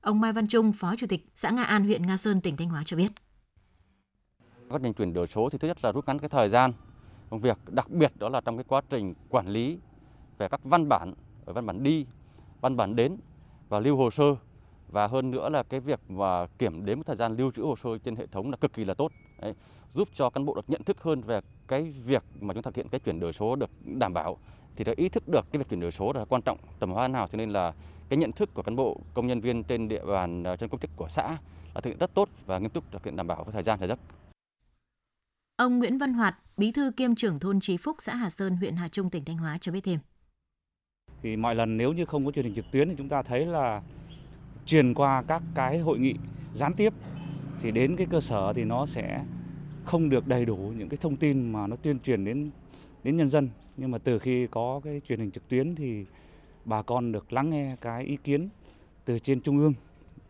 Ông 0.00 0.20
Mai 0.20 0.32
Văn 0.32 0.46
Trung, 0.46 0.72
Phó 0.72 0.96
Chủ 0.96 1.06
tịch 1.06 1.26
xã 1.34 1.50
Nga 1.50 1.62
An, 1.62 1.84
huyện 1.84 2.06
Nga 2.06 2.16
Sơn, 2.16 2.40
tỉnh 2.40 2.56
Thanh 2.56 2.68
Hóa 2.68 2.82
cho 2.86 2.96
biết. 2.96 3.12
Quá 4.68 4.78
trình 4.82 4.94
chuyển 4.94 5.12
đổi 5.12 5.26
số 5.34 5.48
thì 5.52 5.58
thứ 5.58 5.68
nhất 5.68 5.84
là 5.84 5.92
rút 5.92 6.06
ngắn 6.06 6.18
cái 6.18 6.28
thời 6.28 6.48
gian 6.48 6.72
công 7.30 7.40
việc, 7.40 7.58
đặc 7.66 7.90
biệt 7.90 8.12
đó 8.16 8.28
là 8.28 8.40
trong 8.40 8.56
cái 8.56 8.64
quá 8.68 8.80
trình 8.90 9.14
quản 9.28 9.48
lý 9.48 9.78
về 10.38 10.48
các 10.48 10.60
văn 10.64 10.88
bản, 10.88 11.14
ở 11.46 11.52
văn 11.52 11.66
bản 11.66 11.82
đi, 11.82 12.06
văn 12.60 12.76
bản 12.76 12.96
đến 12.96 13.16
và 13.68 13.80
lưu 13.80 13.96
hồ 13.96 14.10
sơ 14.10 14.36
và 14.88 15.06
hơn 15.06 15.30
nữa 15.30 15.48
là 15.48 15.62
cái 15.62 15.80
việc 15.80 16.00
mà 16.08 16.46
kiểm 16.58 16.84
đếm 16.84 17.02
thời 17.02 17.16
gian 17.16 17.36
lưu 17.36 17.50
trữ 17.50 17.62
hồ 17.62 17.76
sơ 17.76 17.98
trên 17.98 18.16
hệ 18.16 18.26
thống 18.26 18.50
là 18.50 18.56
cực 18.56 18.72
kỳ 18.72 18.84
là 18.84 18.94
tốt. 18.94 19.12
Đấy, 19.42 19.54
giúp 19.94 20.08
cho 20.14 20.30
cán 20.30 20.44
bộ 20.46 20.54
được 20.54 20.70
nhận 20.70 20.82
thức 20.82 21.02
hơn 21.02 21.20
về 21.20 21.40
cái 21.68 21.82
việc 21.82 22.24
mà 22.40 22.54
chúng 22.54 22.62
ta 22.62 22.70
thực 22.70 22.76
hiện 22.76 22.88
cái 22.88 23.00
chuyển 23.00 23.20
đổi 23.20 23.32
số 23.32 23.56
được 23.56 23.70
đảm 23.84 24.14
bảo 24.14 24.36
thì 24.76 24.84
đã 24.84 24.92
ý 24.96 25.08
thức 25.08 25.28
được 25.28 25.46
cái 25.52 25.58
việc 25.58 25.68
chuyển 25.70 25.80
đổi 25.80 25.92
số 25.92 26.12
là 26.12 26.24
quan 26.24 26.42
trọng 26.42 26.58
tầm 26.78 26.90
hoa 26.92 27.08
nào 27.08 27.28
cho 27.32 27.38
nên 27.38 27.50
là 27.50 27.72
cái 28.08 28.16
nhận 28.16 28.32
thức 28.32 28.54
của 28.54 28.62
cán 28.62 28.76
bộ 28.76 29.00
công 29.14 29.26
nhân 29.26 29.40
viên 29.40 29.64
trên 29.64 29.88
địa 29.88 30.04
bàn 30.04 30.42
ờ, 30.44 30.56
trên 30.56 30.68
công 30.68 30.80
chức 30.80 30.96
của 30.96 31.08
xã 31.08 31.28
là 31.74 31.80
thực 31.80 31.90
hiện 31.90 31.98
rất 31.98 32.14
tốt 32.14 32.28
và 32.46 32.58
nghiêm 32.58 32.70
túc 32.70 32.84
thực 32.92 33.04
hiện 33.04 33.16
đảm 33.16 33.26
bảo 33.26 33.44
với 33.44 33.52
thời 33.52 33.62
gian 33.62 33.78
thời 33.78 33.88
giấc. 33.88 33.98
Ông 35.60 35.78
Nguyễn 35.78 35.98
Văn 35.98 36.12
Hoạt, 36.12 36.38
bí 36.56 36.72
thư 36.72 36.90
kiêm 36.96 37.14
trưởng 37.14 37.38
thôn 37.38 37.60
Trí 37.60 37.76
Phúc, 37.76 37.96
xã 37.98 38.14
Hà 38.14 38.30
Sơn, 38.30 38.56
huyện 38.56 38.74
Hà 38.74 38.88
Trung, 38.88 39.10
tỉnh 39.10 39.24
Thanh 39.24 39.38
Hóa 39.38 39.58
cho 39.60 39.72
biết 39.72 39.80
thêm. 39.84 39.98
Thì 41.22 41.36
mọi 41.36 41.54
lần 41.54 41.76
nếu 41.76 41.92
như 41.92 42.04
không 42.04 42.24
có 42.26 42.32
truyền 42.32 42.44
hình 42.44 42.54
trực 42.54 42.64
tuyến 42.72 42.88
thì 42.88 42.94
chúng 42.98 43.08
ta 43.08 43.22
thấy 43.22 43.46
là 43.46 43.82
truyền 44.66 44.94
qua 44.94 45.22
các 45.28 45.42
cái 45.54 45.78
hội 45.78 45.98
nghị 45.98 46.14
gián 46.54 46.74
tiếp 46.74 46.92
thì 47.60 47.70
đến 47.70 47.96
cái 47.96 48.06
cơ 48.10 48.20
sở 48.20 48.52
thì 48.56 48.64
nó 48.64 48.86
sẽ 48.86 49.24
không 49.84 50.08
được 50.08 50.26
đầy 50.26 50.44
đủ 50.44 50.56
những 50.56 50.88
cái 50.88 50.96
thông 50.96 51.16
tin 51.16 51.52
mà 51.52 51.66
nó 51.66 51.76
tuyên 51.76 51.98
truyền 52.00 52.24
đến 52.24 52.50
đến 53.04 53.16
nhân 53.16 53.30
dân 53.30 53.48
nhưng 53.76 53.90
mà 53.90 53.98
từ 53.98 54.18
khi 54.18 54.46
có 54.50 54.80
cái 54.84 55.00
truyền 55.08 55.18
hình 55.20 55.30
trực 55.30 55.48
tuyến 55.48 55.74
thì 55.74 56.06
bà 56.64 56.82
con 56.82 57.12
được 57.12 57.32
lắng 57.32 57.50
nghe 57.50 57.76
cái 57.80 58.04
ý 58.04 58.16
kiến 58.24 58.48
từ 59.04 59.18
trên 59.18 59.40
trung 59.40 59.58
ương 59.58 59.74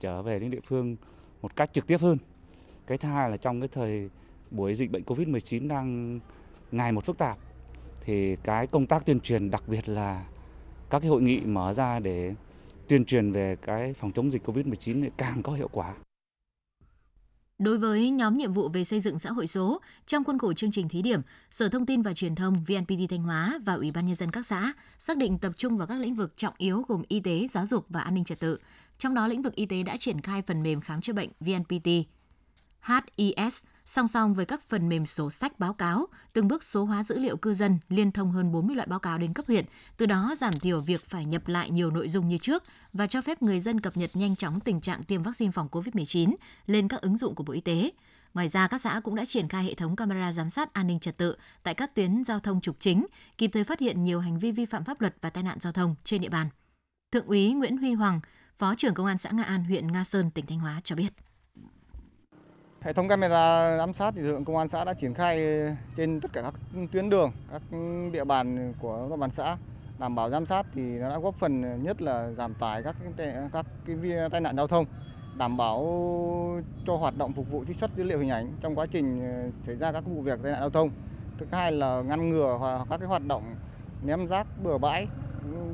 trở 0.00 0.22
về 0.22 0.38
đến 0.38 0.50
địa 0.50 0.60
phương 0.66 0.96
một 1.42 1.56
cách 1.56 1.70
trực 1.72 1.86
tiếp 1.86 2.00
hơn 2.00 2.18
cái 2.86 2.98
thứ 2.98 3.08
hai 3.08 3.30
là 3.30 3.36
trong 3.36 3.60
cái 3.60 3.68
thời 3.68 4.10
buổi 4.50 4.74
dịch 4.74 4.90
bệnh 4.90 5.02
Covid-19 5.02 5.68
đang 5.68 6.20
ngày 6.72 6.92
một 6.92 7.04
phức 7.04 7.18
tạp 7.18 7.38
thì 8.04 8.36
cái 8.42 8.66
công 8.66 8.86
tác 8.86 9.06
tuyên 9.06 9.20
truyền 9.20 9.50
đặc 9.50 9.68
biệt 9.68 9.88
là 9.88 10.26
các 10.90 10.98
cái 11.00 11.08
hội 11.08 11.22
nghị 11.22 11.40
mở 11.40 11.74
ra 11.74 11.98
để 11.98 12.34
tuyên 12.88 13.04
truyền 13.04 13.32
về 13.32 13.56
cái 13.62 13.94
phòng 13.94 14.12
chống 14.12 14.32
dịch 14.32 14.48
Covid-19 14.48 15.10
càng 15.16 15.42
có 15.42 15.52
hiệu 15.52 15.68
quả. 15.72 15.94
Đối 17.58 17.78
với 17.78 18.10
nhóm 18.10 18.36
nhiệm 18.36 18.52
vụ 18.52 18.68
về 18.68 18.84
xây 18.84 19.00
dựng 19.00 19.18
xã 19.18 19.30
hội 19.30 19.46
số, 19.46 19.80
trong 20.06 20.24
khuôn 20.24 20.38
khổ 20.38 20.52
chương 20.52 20.70
trình 20.70 20.88
thí 20.88 21.02
điểm, 21.02 21.20
Sở 21.50 21.68
Thông 21.68 21.86
tin 21.86 22.02
và 22.02 22.14
Truyền 22.14 22.34
thông 22.34 22.54
VNPT 22.54 23.10
Thanh 23.10 23.22
Hóa 23.22 23.58
và 23.64 23.74
Ủy 23.74 23.90
ban 23.94 24.06
Nhân 24.06 24.14
dân 24.14 24.30
các 24.30 24.46
xã 24.46 24.72
xác 24.98 25.16
định 25.16 25.38
tập 25.38 25.52
trung 25.56 25.78
vào 25.78 25.86
các 25.86 26.00
lĩnh 26.00 26.14
vực 26.14 26.36
trọng 26.36 26.54
yếu 26.58 26.82
gồm 26.88 27.02
y 27.08 27.20
tế, 27.20 27.46
giáo 27.50 27.66
dục 27.66 27.86
và 27.88 28.00
an 28.00 28.14
ninh 28.14 28.24
trật 28.24 28.40
tự. 28.40 28.58
Trong 28.98 29.14
đó, 29.14 29.26
lĩnh 29.26 29.42
vực 29.42 29.54
y 29.54 29.66
tế 29.66 29.82
đã 29.82 29.96
triển 29.96 30.20
khai 30.20 30.42
phần 30.42 30.62
mềm 30.62 30.80
khám 30.80 31.00
chữa 31.00 31.12
bệnh 31.12 31.30
VNPT, 31.40 31.88
HIS 33.16 33.64
Song 33.90 34.08
song 34.08 34.34
với 34.34 34.46
các 34.46 34.68
phần 34.68 34.88
mềm 34.88 35.06
sổ 35.06 35.30
sách 35.30 35.58
báo 35.58 35.72
cáo, 35.72 36.06
từng 36.32 36.48
bước 36.48 36.64
số 36.64 36.84
hóa 36.84 37.02
dữ 37.02 37.18
liệu 37.18 37.36
cư 37.36 37.54
dân, 37.54 37.78
liên 37.88 38.12
thông 38.12 38.30
hơn 38.30 38.52
40 38.52 38.76
loại 38.76 38.88
báo 38.88 38.98
cáo 38.98 39.18
đến 39.18 39.32
cấp 39.32 39.46
huyện, 39.46 39.64
từ 39.96 40.06
đó 40.06 40.34
giảm 40.36 40.58
thiểu 40.58 40.80
việc 40.80 41.06
phải 41.08 41.24
nhập 41.24 41.48
lại 41.48 41.70
nhiều 41.70 41.90
nội 41.90 42.08
dung 42.08 42.28
như 42.28 42.38
trước 42.38 42.64
và 42.92 43.06
cho 43.06 43.22
phép 43.22 43.42
người 43.42 43.60
dân 43.60 43.80
cập 43.80 43.96
nhật 43.96 44.10
nhanh 44.16 44.36
chóng 44.36 44.60
tình 44.60 44.80
trạng 44.80 45.02
tiêm 45.02 45.22
vaccine 45.22 45.50
phòng 45.50 45.68
COVID-19 45.72 46.34
lên 46.66 46.88
các 46.88 47.00
ứng 47.00 47.16
dụng 47.16 47.34
của 47.34 47.44
Bộ 47.44 47.52
Y 47.52 47.60
tế. 47.60 47.90
Ngoài 48.34 48.48
ra, 48.48 48.66
các 48.66 48.80
xã 48.80 49.00
cũng 49.04 49.14
đã 49.14 49.24
triển 49.24 49.48
khai 49.48 49.64
hệ 49.64 49.74
thống 49.74 49.96
camera 49.96 50.32
giám 50.32 50.50
sát 50.50 50.72
an 50.72 50.86
ninh 50.86 51.00
trật 51.00 51.16
tự 51.16 51.36
tại 51.62 51.74
các 51.74 51.94
tuyến 51.94 52.24
giao 52.24 52.40
thông 52.40 52.60
trục 52.60 52.76
chính, 52.78 53.06
kịp 53.38 53.50
thời 53.52 53.64
phát 53.64 53.80
hiện 53.80 54.02
nhiều 54.02 54.20
hành 54.20 54.38
vi 54.38 54.52
vi 54.52 54.66
phạm 54.66 54.84
pháp 54.84 55.00
luật 55.00 55.16
và 55.20 55.30
tai 55.30 55.42
nạn 55.42 55.58
giao 55.60 55.72
thông 55.72 55.94
trên 56.04 56.20
địa 56.20 56.28
bàn. 56.28 56.46
Thượng 57.12 57.26
úy 57.26 57.52
Nguyễn 57.52 57.76
Huy 57.76 57.92
Hoàng, 57.92 58.20
Phó 58.56 58.74
trưởng 58.74 58.94
Công 58.94 59.06
an 59.06 59.18
xã 59.18 59.30
Nga 59.30 59.44
An, 59.44 59.64
huyện 59.64 59.92
Nga 59.92 60.04
Sơn, 60.04 60.30
tỉnh 60.30 60.46
Thanh 60.46 60.60
Hóa 60.60 60.80
cho 60.84 60.96
biết. 60.96 61.12
Hệ 62.82 62.92
thống 62.92 63.08
camera 63.08 63.76
giám 63.78 63.92
sát 63.92 64.14
thì 64.16 64.22
lực 64.22 64.32
lượng 64.32 64.44
công 64.44 64.56
an 64.56 64.68
xã 64.68 64.84
đã 64.84 64.94
triển 64.94 65.14
khai 65.14 65.38
trên 65.96 66.20
tất 66.20 66.32
cả 66.32 66.42
các 66.42 66.54
tuyến 66.92 67.10
đường, 67.10 67.32
các 67.52 67.62
địa 68.12 68.24
bàn 68.24 68.74
của 68.78 69.06
các 69.10 69.18
bàn 69.18 69.30
xã 69.30 69.56
đảm 69.98 70.14
bảo 70.14 70.30
giám 70.30 70.46
sát 70.46 70.66
thì 70.74 70.82
nó 70.82 71.08
đã 71.08 71.18
góp 71.18 71.34
phần 71.38 71.82
nhất 71.82 72.02
là 72.02 72.30
giảm 72.30 72.54
tải 72.54 72.82
các 72.82 72.96
các 73.52 73.66
cái 73.86 73.96
tai 74.30 74.40
nạn 74.40 74.56
giao 74.56 74.66
thông, 74.66 74.86
đảm 75.38 75.56
bảo 75.56 75.80
cho 76.86 76.96
hoạt 76.96 77.18
động 77.18 77.32
phục 77.32 77.50
vụ 77.50 77.64
trích 77.64 77.76
xuất 77.76 77.96
dữ 77.96 78.02
liệu 78.02 78.18
hình 78.18 78.30
ảnh 78.30 78.52
trong 78.60 78.74
quá 78.74 78.86
trình 78.86 79.20
ờ, 79.22 79.50
xảy 79.66 79.76
ra 79.76 79.92
các 79.92 80.04
vụ 80.06 80.22
việc 80.22 80.38
tai 80.42 80.52
nạn 80.52 80.60
giao 80.60 80.70
thông. 80.70 80.90
Thứ 81.38 81.46
hai 81.52 81.72
là 81.72 82.02
ngăn 82.02 82.30
ngừa 82.30 82.84
các 82.90 82.96
cái 82.96 83.08
hoạt 83.08 83.26
động 83.26 83.42
ném 84.04 84.26
rác 84.26 84.46
bừa 84.62 84.78
bãi 84.78 85.06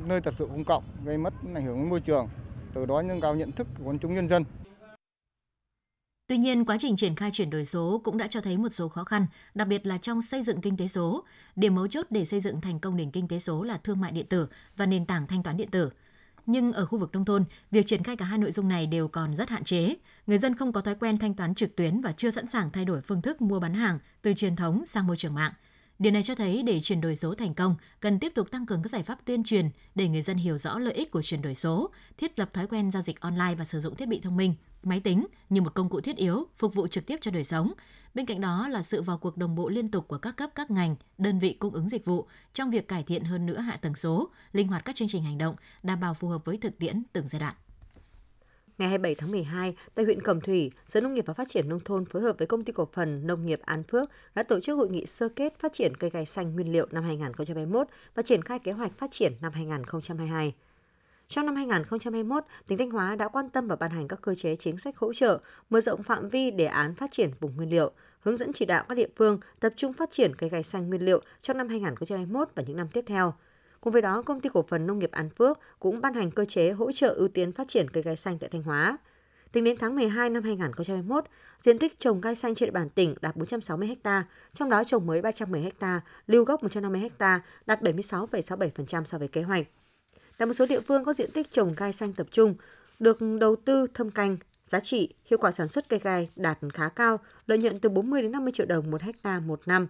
nơi 0.05 0.21
tập 0.21 0.33
sự 0.39 0.45
công 0.45 0.63
cộng 0.63 0.83
gây 1.05 1.17
mất 1.17 1.33
ảnh 1.55 1.65
hưởng 1.65 1.77
đến 1.77 1.89
môi 1.89 1.99
trường, 1.99 2.27
từ 2.73 2.85
đó 2.85 3.01
nâng 3.01 3.21
cao 3.21 3.35
nhận 3.35 3.51
thức 3.51 3.67
của 3.77 3.83
quần 3.83 3.99
chúng 3.99 4.15
nhân 4.15 4.29
dân. 4.29 4.43
Tuy 6.27 6.37
nhiên, 6.37 6.65
quá 6.65 6.77
trình 6.79 6.95
triển 6.95 7.15
khai 7.15 7.29
chuyển 7.33 7.49
đổi 7.49 7.65
số 7.65 8.01
cũng 8.03 8.17
đã 8.17 8.27
cho 8.27 8.41
thấy 8.41 8.57
một 8.57 8.69
số 8.69 8.87
khó 8.87 9.03
khăn, 9.03 9.25
đặc 9.53 9.67
biệt 9.67 9.87
là 9.87 9.97
trong 9.97 10.21
xây 10.21 10.43
dựng 10.43 10.61
kinh 10.61 10.77
tế 10.77 10.87
số. 10.87 11.23
Điểm 11.55 11.75
mấu 11.75 11.87
chốt 11.87 12.05
để 12.09 12.25
xây 12.25 12.39
dựng 12.39 12.61
thành 12.61 12.79
công 12.79 12.95
nền 12.95 13.11
kinh 13.11 13.27
tế 13.27 13.39
số 13.39 13.63
là 13.63 13.77
thương 13.77 14.01
mại 14.01 14.11
điện 14.11 14.25
tử 14.25 14.47
và 14.77 14.85
nền 14.85 15.05
tảng 15.05 15.27
thanh 15.27 15.43
toán 15.43 15.57
điện 15.57 15.71
tử. 15.71 15.89
Nhưng 16.45 16.73
ở 16.73 16.85
khu 16.85 16.99
vực 16.99 17.09
nông 17.13 17.25
thôn, 17.25 17.43
việc 17.71 17.87
triển 17.87 18.03
khai 18.03 18.15
cả 18.15 18.25
hai 18.25 18.37
nội 18.37 18.51
dung 18.51 18.69
này 18.69 18.87
đều 18.87 19.07
còn 19.07 19.35
rất 19.35 19.49
hạn 19.49 19.63
chế. 19.63 19.95
Người 20.27 20.37
dân 20.37 20.55
không 20.55 20.73
có 20.73 20.81
thói 20.81 20.95
quen 20.95 21.17
thanh 21.17 21.33
toán 21.33 21.55
trực 21.55 21.75
tuyến 21.75 22.01
và 22.01 22.11
chưa 22.11 22.31
sẵn 22.31 22.47
sàng 22.47 22.71
thay 22.71 22.85
đổi 22.85 23.01
phương 23.01 23.21
thức 23.21 23.41
mua 23.41 23.59
bán 23.59 23.73
hàng 23.73 23.99
từ 24.21 24.33
truyền 24.33 24.55
thống 24.55 24.85
sang 24.85 25.07
môi 25.07 25.17
trường 25.17 25.33
mạng. 25.33 25.51
Điều 25.99 26.11
này 26.11 26.23
cho 26.23 26.35
thấy 26.35 26.63
để 26.63 26.81
chuyển 26.81 27.01
đổi 27.01 27.15
số 27.15 27.35
thành 27.35 27.53
công, 27.53 27.75
cần 27.99 28.19
tiếp 28.19 28.31
tục 28.35 28.51
tăng 28.51 28.65
cường 28.65 28.83
các 28.83 28.89
giải 28.89 29.03
pháp 29.03 29.25
tuyên 29.25 29.43
truyền 29.43 29.69
để 29.95 30.07
người 30.07 30.21
dân 30.21 30.37
hiểu 30.37 30.57
rõ 30.57 30.79
lợi 30.79 30.93
ích 30.93 31.11
của 31.11 31.21
chuyển 31.21 31.41
đổi 31.41 31.55
số, 31.55 31.89
thiết 32.17 32.39
lập 32.39 32.53
thói 32.53 32.67
quen 32.67 32.91
giao 32.91 33.01
dịch 33.01 33.21
online 33.21 33.55
và 33.55 33.65
sử 33.65 33.79
dụng 33.79 33.95
thiết 33.95 34.07
bị 34.07 34.19
thông 34.19 34.37
minh, 34.37 34.55
máy 34.83 34.99
tính 34.99 35.27
như 35.49 35.61
một 35.61 35.73
công 35.73 35.89
cụ 35.89 36.01
thiết 36.01 36.17
yếu 36.17 36.47
phục 36.57 36.73
vụ 36.73 36.87
trực 36.87 37.05
tiếp 37.05 37.17
cho 37.21 37.31
đời 37.31 37.43
sống. 37.43 37.71
Bên 38.13 38.25
cạnh 38.25 38.41
đó 38.41 38.67
là 38.67 38.83
sự 38.83 39.01
vào 39.01 39.17
cuộc 39.17 39.37
đồng 39.37 39.55
bộ 39.55 39.69
liên 39.69 39.87
tục 39.87 40.07
của 40.07 40.17
các 40.17 40.37
cấp 40.37 40.49
các 40.55 40.71
ngành, 40.71 40.95
đơn 41.17 41.39
vị 41.39 41.53
cung 41.59 41.73
ứng 41.73 41.89
dịch 41.89 42.05
vụ 42.05 42.27
trong 42.53 42.71
việc 42.71 42.87
cải 42.87 43.03
thiện 43.03 43.23
hơn 43.23 43.45
nữa 43.45 43.59
hạ 43.59 43.77
tầng 43.81 43.95
số, 43.95 44.29
linh 44.51 44.67
hoạt 44.67 44.85
các 44.85 44.95
chương 44.95 45.07
trình 45.07 45.23
hành 45.23 45.37
động, 45.37 45.55
đảm 45.83 45.99
bảo 45.99 46.13
phù 46.13 46.27
hợp 46.27 46.45
với 46.45 46.57
thực 46.57 46.79
tiễn 46.79 47.03
từng 47.13 47.27
giai 47.27 47.39
đoạn. 47.39 47.55
Ngày 48.77 48.89
27 48.89 49.15
tháng 49.15 49.31
12, 49.31 49.75
tại 49.95 50.05
huyện 50.05 50.21
Cẩm 50.21 50.41
Thủy, 50.41 50.71
Sở 50.87 51.01
Nông 51.01 51.13
nghiệp 51.13 51.25
và 51.27 51.33
Phát 51.33 51.47
triển 51.47 51.69
Nông 51.69 51.79
thôn 51.79 52.05
phối 52.05 52.21
hợp 52.21 52.37
với 52.37 52.47
Công 52.47 52.63
ty 52.63 52.73
Cổ 52.73 52.87
phần 52.93 53.27
Nông 53.27 53.45
nghiệp 53.45 53.59
An 53.61 53.83
Phước 53.83 54.09
đã 54.35 54.43
tổ 54.43 54.59
chức 54.59 54.77
hội 54.77 54.89
nghị 54.89 55.05
sơ 55.05 55.29
kết 55.29 55.59
phát 55.59 55.73
triển 55.73 55.97
cây 55.97 56.09
gai 56.09 56.25
xanh 56.25 56.53
nguyên 56.53 56.71
liệu 56.71 56.87
năm 56.91 57.03
2021 57.03 57.87
và 58.15 58.23
triển 58.23 58.41
khai 58.41 58.59
kế 58.59 58.71
hoạch 58.71 58.97
phát 58.97 59.11
triển 59.11 59.33
năm 59.41 59.51
2022. 59.53 60.53
Trong 61.29 61.45
năm 61.45 61.55
2021, 61.55 62.43
tỉnh 62.67 62.77
Thanh 62.77 62.91
Hóa 62.91 63.15
đã 63.15 63.27
quan 63.27 63.49
tâm 63.49 63.67
và 63.67 63.75
ban 63.75 63.91
hành 63.91 64.07
các 64.07 64.19
cơ 64.21 64.35
chế 64.35 64.55
chính 64.55 64.77
sách 64.77 64.97
hỗ 64.97 65.13
trợ, 65.13 65.39
mở 65.69 65.81
rộng 65.81 66.03
phạm 66.03 66.29
vi 66.29 66.51
đề 66.51 66.65
án 66.65 66.95
phát 66.95 67.11
triển 67.11 67.31
vùng 67.39 67.55
nguyên 67.55 67.69
liệu, 67.69 67.91
hướng 68.19 68.37
dẫn 68.37 68.53
chỉ 68.53 68.65
đạo 68.65 68.85
các 68.89 68.95
địa 68.95 69.07
phương 69.15 69.39
tập 69.59 69.73
trung 69.75 69.93
phát 69.93 70.11
triển 70.11 70.35
cây 70.35 70.49
gai 70.49 70.63
xanh 70.63 70.87
nguyên 70.89 71.05
liệu 71.05 71.21
trong 71.41 71.57
năm 71.57 71.69
2021 71.69 72.47
và 72.55 72.63
những 72.67 72.77
năm 72.77 72.87
tiếp 72.93 73.03
theo. 73.07 73.33
Cùng 73.81 73.93
với 73.93 74.01
đó, 74.01 74.21
công 74.21 74.41
ty 74.41 74.49
cổ 74.53 74.65
phần 74.67 74.87
nông 74.87 74.99
nghiệp 74.99 75.11
An 75.11 75.29
Phước 75.29 75.59
cũng 75.79 76.01
ban 76.01 76.13
hành 76.13 76.31
cơ 76.31 76.45
chế 76.45 76.71
hỗ 76.71 76.91
trợ 76.91 77.07
ưu 77.07 77.27
tiên 77.27 77.51
phát 77.51 77.67
triển 77.67 77.89
cây 77.89 78.03
gai 78.03 78.15
xanh 78.15 78.39
tại 78.39 78.49
Thanh 78.49 78.63
Hóa. 78.63 78.97
Tính 79.51 79.63
đến 79.63 79.77
tháng 79.79 79.95
12 79.95 80.29
năm 80.29 80.43
2021, 80.43 81.25
diện 81.61 81.77
tích 81.77 81.99
trồng 81.99 82.21
gai 82.21 82.35
xanh 82.35 82.55
trên 82.55 82.67
địa 82.67 82.73
bàn 82.73 82.89
tỉnh 82.89 83.15
đạt 83.21 83.35
460 83.35 83.95
ha, 84.03 84.23
trong 84.53 84.69
đó 84.69 84.83
trồng 84.83 85.05
mới 85.05 85.21
310 85.21 85.71
ha, 85.79 86.01
lưu 86.27 86.45
gốc 86.45 86.63
150 86.63 87.09
ha, 87.19 87.41
đạt 87.65 87.81
76,67% 87.81 89.03
so 89.03 89.17
với 89.17 89.27
kế 89.27 89.41
hoạch. 89.41 89.67
Tại 90.37 90.45
một 90.45 90.53
số 90.53 90.65
địa 90.65 90.79
phương 90.79 91.03
có 91.03 91.13
diện 91.13 91.31
tích 91.33 91.51
trồng 91.51 91.73
gai 91.77 91.93
xanh 91.93 92.13
tập 92.13 92.27
trung, 92.31 92.55
được 92.99 93.17
đầu 93.39 93.55
tư 93.55 93.87
thâm 93.93 94.11
canh, 94.11 94.37
giá 94.63 94.79
trị, 94.79 95.13
hiệu 95.25 95.37
quả 95.37 95.51
sản 95.51 95.67
xuất 95.67 95.89
cây 95.89 95.99
gai 95.99 96.29
đạt 96.35 96.59
khá 96.73 96.89
cao, 96.89 97.19
lợi 97.47 97.57
nhuận 97.57 97.79
từ 97.79 97.89
40 97.89 98.21
đến 98.21 98.31
50 98.31 98.51
triệu 98.51 98.65
đồng 98.65 98.91
một 98.91 99.01
hecta 99.01 99.39
một 99.39 99.61
năm. 99.65 99.87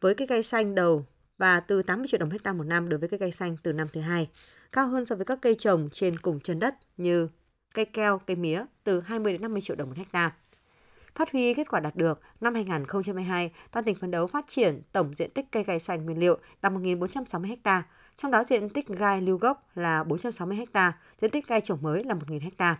Với 0.00 0.14
cây 0.14 0.26
gai 0.26 0.42
xanh 0.42 0.74
đầu 0.74 1.06
và 1.38 1.60
từ 1.60 1.82
80 1.82 2.06
triệu 2.08 2.20
đồng 2.20 2.30
hecta 2.30 2.52
một 2.52 2.64
năm 2.64 2.88
đối 2.88 2.98
với 2.98 3.08
cây 3.08 3.18
gai 3.18 3.32
xanh 3.32 3.56
từ 3.62 3.72
năm 3.72 3.88
thứ 3.92 4.00
hai, 4.00 4.28
cao 4.72 4.88
hơn 4.88 5.06
so 5.06 5.16
với 5.16 5.24
các 5.24 5.38
cây 5.42 5.54
trồng 5.58 5.88
trên 5.92 6.18
cùng 6.18 6.40
chân 6.40 6.58
đất 6.58 6.74
như 6.96 7.28
cây 7.74 7.84
keo, 7.84 8.20
cây 8.26 8.36
mía 8.36 8.64
từ 8.84 9.00
20 9.00 9.32
đến 9.32 9.42
50 9.42 9.60
triệu 9.60 9.76
đồng 9.76 9.88
một 9.88 9.96
hecta. 9.96 10.32
Phát 11.14 11.32
huy 11.32 11.54
kết 11.54 11.70
quả 11.70 11.80
đạt 11.80 11.96
được, 11.96 12.20
năm 12.40 12.54
2022, 12.54 13.52
toàn 13.70 13.84
tỉnh 13.84 13.94
phấn 13.94 14.10
đấu 14.10 14.26
phát 14.26 14.44
triển 14.46 14.82
tổng 14.92 15.14
diện 15.14 15.30
tích 15.30 15.46
cây 15.52 15.64
gai 15.64 15.80
xanh 15.80 16.04
nguyên 16.04 16.18
liệu 16.18 16.38
đạt 16.62 16.72
1.460 16.72 17.56
ha, 17.64 17.82
trong 18.16 18.30
đó 18.30 18.44
diện 18.44 18.68
tích 18.68 18.88
gai 18.88 19.22
lưu 19.22 19.38
gốc 19.38 19.68
là 19.74 20.04
460 20.04 20.58
ha, 20.74 20.98
diện 21.20 21.30
tích 21.30 21.48
gai 21.48 21.60
trồng 21.60 21.78
mới 21.82 22.04
là 22.04 22.14
1.000 22.14 22.50
ha. 22.58 22.76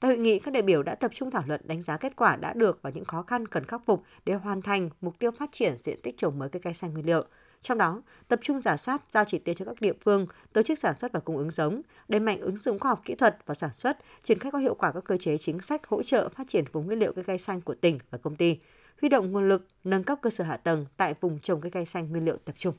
Tại 0.00 0.08
hội 0.08 0.18
nghị, 0.18 0.38
các 0.38 0.54
đại 0.54 0.62
biểu 0.62 0.82
đã 0.82 0.94
tập 0.94 1.10
trung 1.14 1.30
thảo 1.30 1.44
luận 1.46 1.60
đánh 1.64 1.82
giá 1.82 1.96
kết 1.96 2.16
quả 2.16 2.36
đã 2.36 2.52
được 2.52 2.78
và 2.82 2.90
những 2.90 3.04
khó 3.04 3.22
khăn 3.22 3.48
cần 3.48 3.64
khắc 3.64 3.84
phục 3.86 4.02
để 4.24 4.34
hoàn 4.34 4.62
thành 4.62 4.90
mục 5.00 5.18
tiêu 5.18 5.30
phát 5.30 5.52
triển 5.52 5.76
diện 5.82 6.00
tích 6.02 6.16
trồng 6.18 6.38
mới 6.38 6.48
cây 6.48 6.60
gai 6.64 6.74
xanh 6.74 6.92
nguyên 6.92 7.06
liệu. 7.06 7.24
Trong 7.62 7.78
đó, 7.78 8.02
tập 8.28 8.38
trung 8.42 8.62
giả 8.62 8.76
soát 8.76 9.02
giao 9.10 9.24
chỉ 9.24 9.38
tiêu 9.38 9.54
cho 9.54 9.64
các 9.64 9.80
địa 9.80 9.92
phương, 10.04 10.26
tổ 10.52 10.62
chức 10.62 10.78
sản 10.78 10.94
xuất 10.98 11.12
và 11.12 11.20
cung 11.20 11.36
ứng 11.36 11.50
giống, 11.50 11.82
đẩy 12.08 12.20
mạnh 12.20 12.40
ứng 12.40 12.56
dụng 12.56 12.78
khoa 12.78 12.88
học 12.88 13.00
kỹ 13.04 13.14
thuật 13.14 13.38
và 13.46 13.54
sản 13.54 13.72
xuất, 13.72 13.98
triển 14.22 14.38
khai 14.38 14.52
có 14.52 14.58
hiệu 14.58 14.74
quả 14.74 14.92
các 14.92 15.04
cơ 15.04 15.16
chế 15.16 15.38
chính 15.38 15.60
sách 15.60 15.86
hỗ 15.86 16.02
trợ 16.02 16.28
phát 16.28 16.48
triển 16.48 16.64
vùng 16.72 16.86
nguyên 16.86 16.98
liệu 16.98 17.12
cây 17.12 17.24
gai 17.24 17.38
xanh 17.38 17.60
của 17.60 17.74
tỉnh 17.74 17.98
và 18.10 18.18
công 18.18 18.36
ty, 18.36 18.58
huy 19.00 19.08
động 19.08 19.32
nguồn 19.32 19.48
lực, 19.48 19.66
nâng 19.84 20.04
cấp 20.04 20.18
cơ 20.22 20.30
sở 20.30 20.44
hạ 20.44 20.56
tầng 20.56 20.86
tại 20.96 21.14
vùng 21.20 21.38
trồng 21.38 21.60
cây 21.60 21.70
gai 21.70 21.86
xanh 21.86 22.10
nguyên 22.10 22.24
liệu 22.24 22.36
tập 22.36 22.54
trung. 22.58 22.74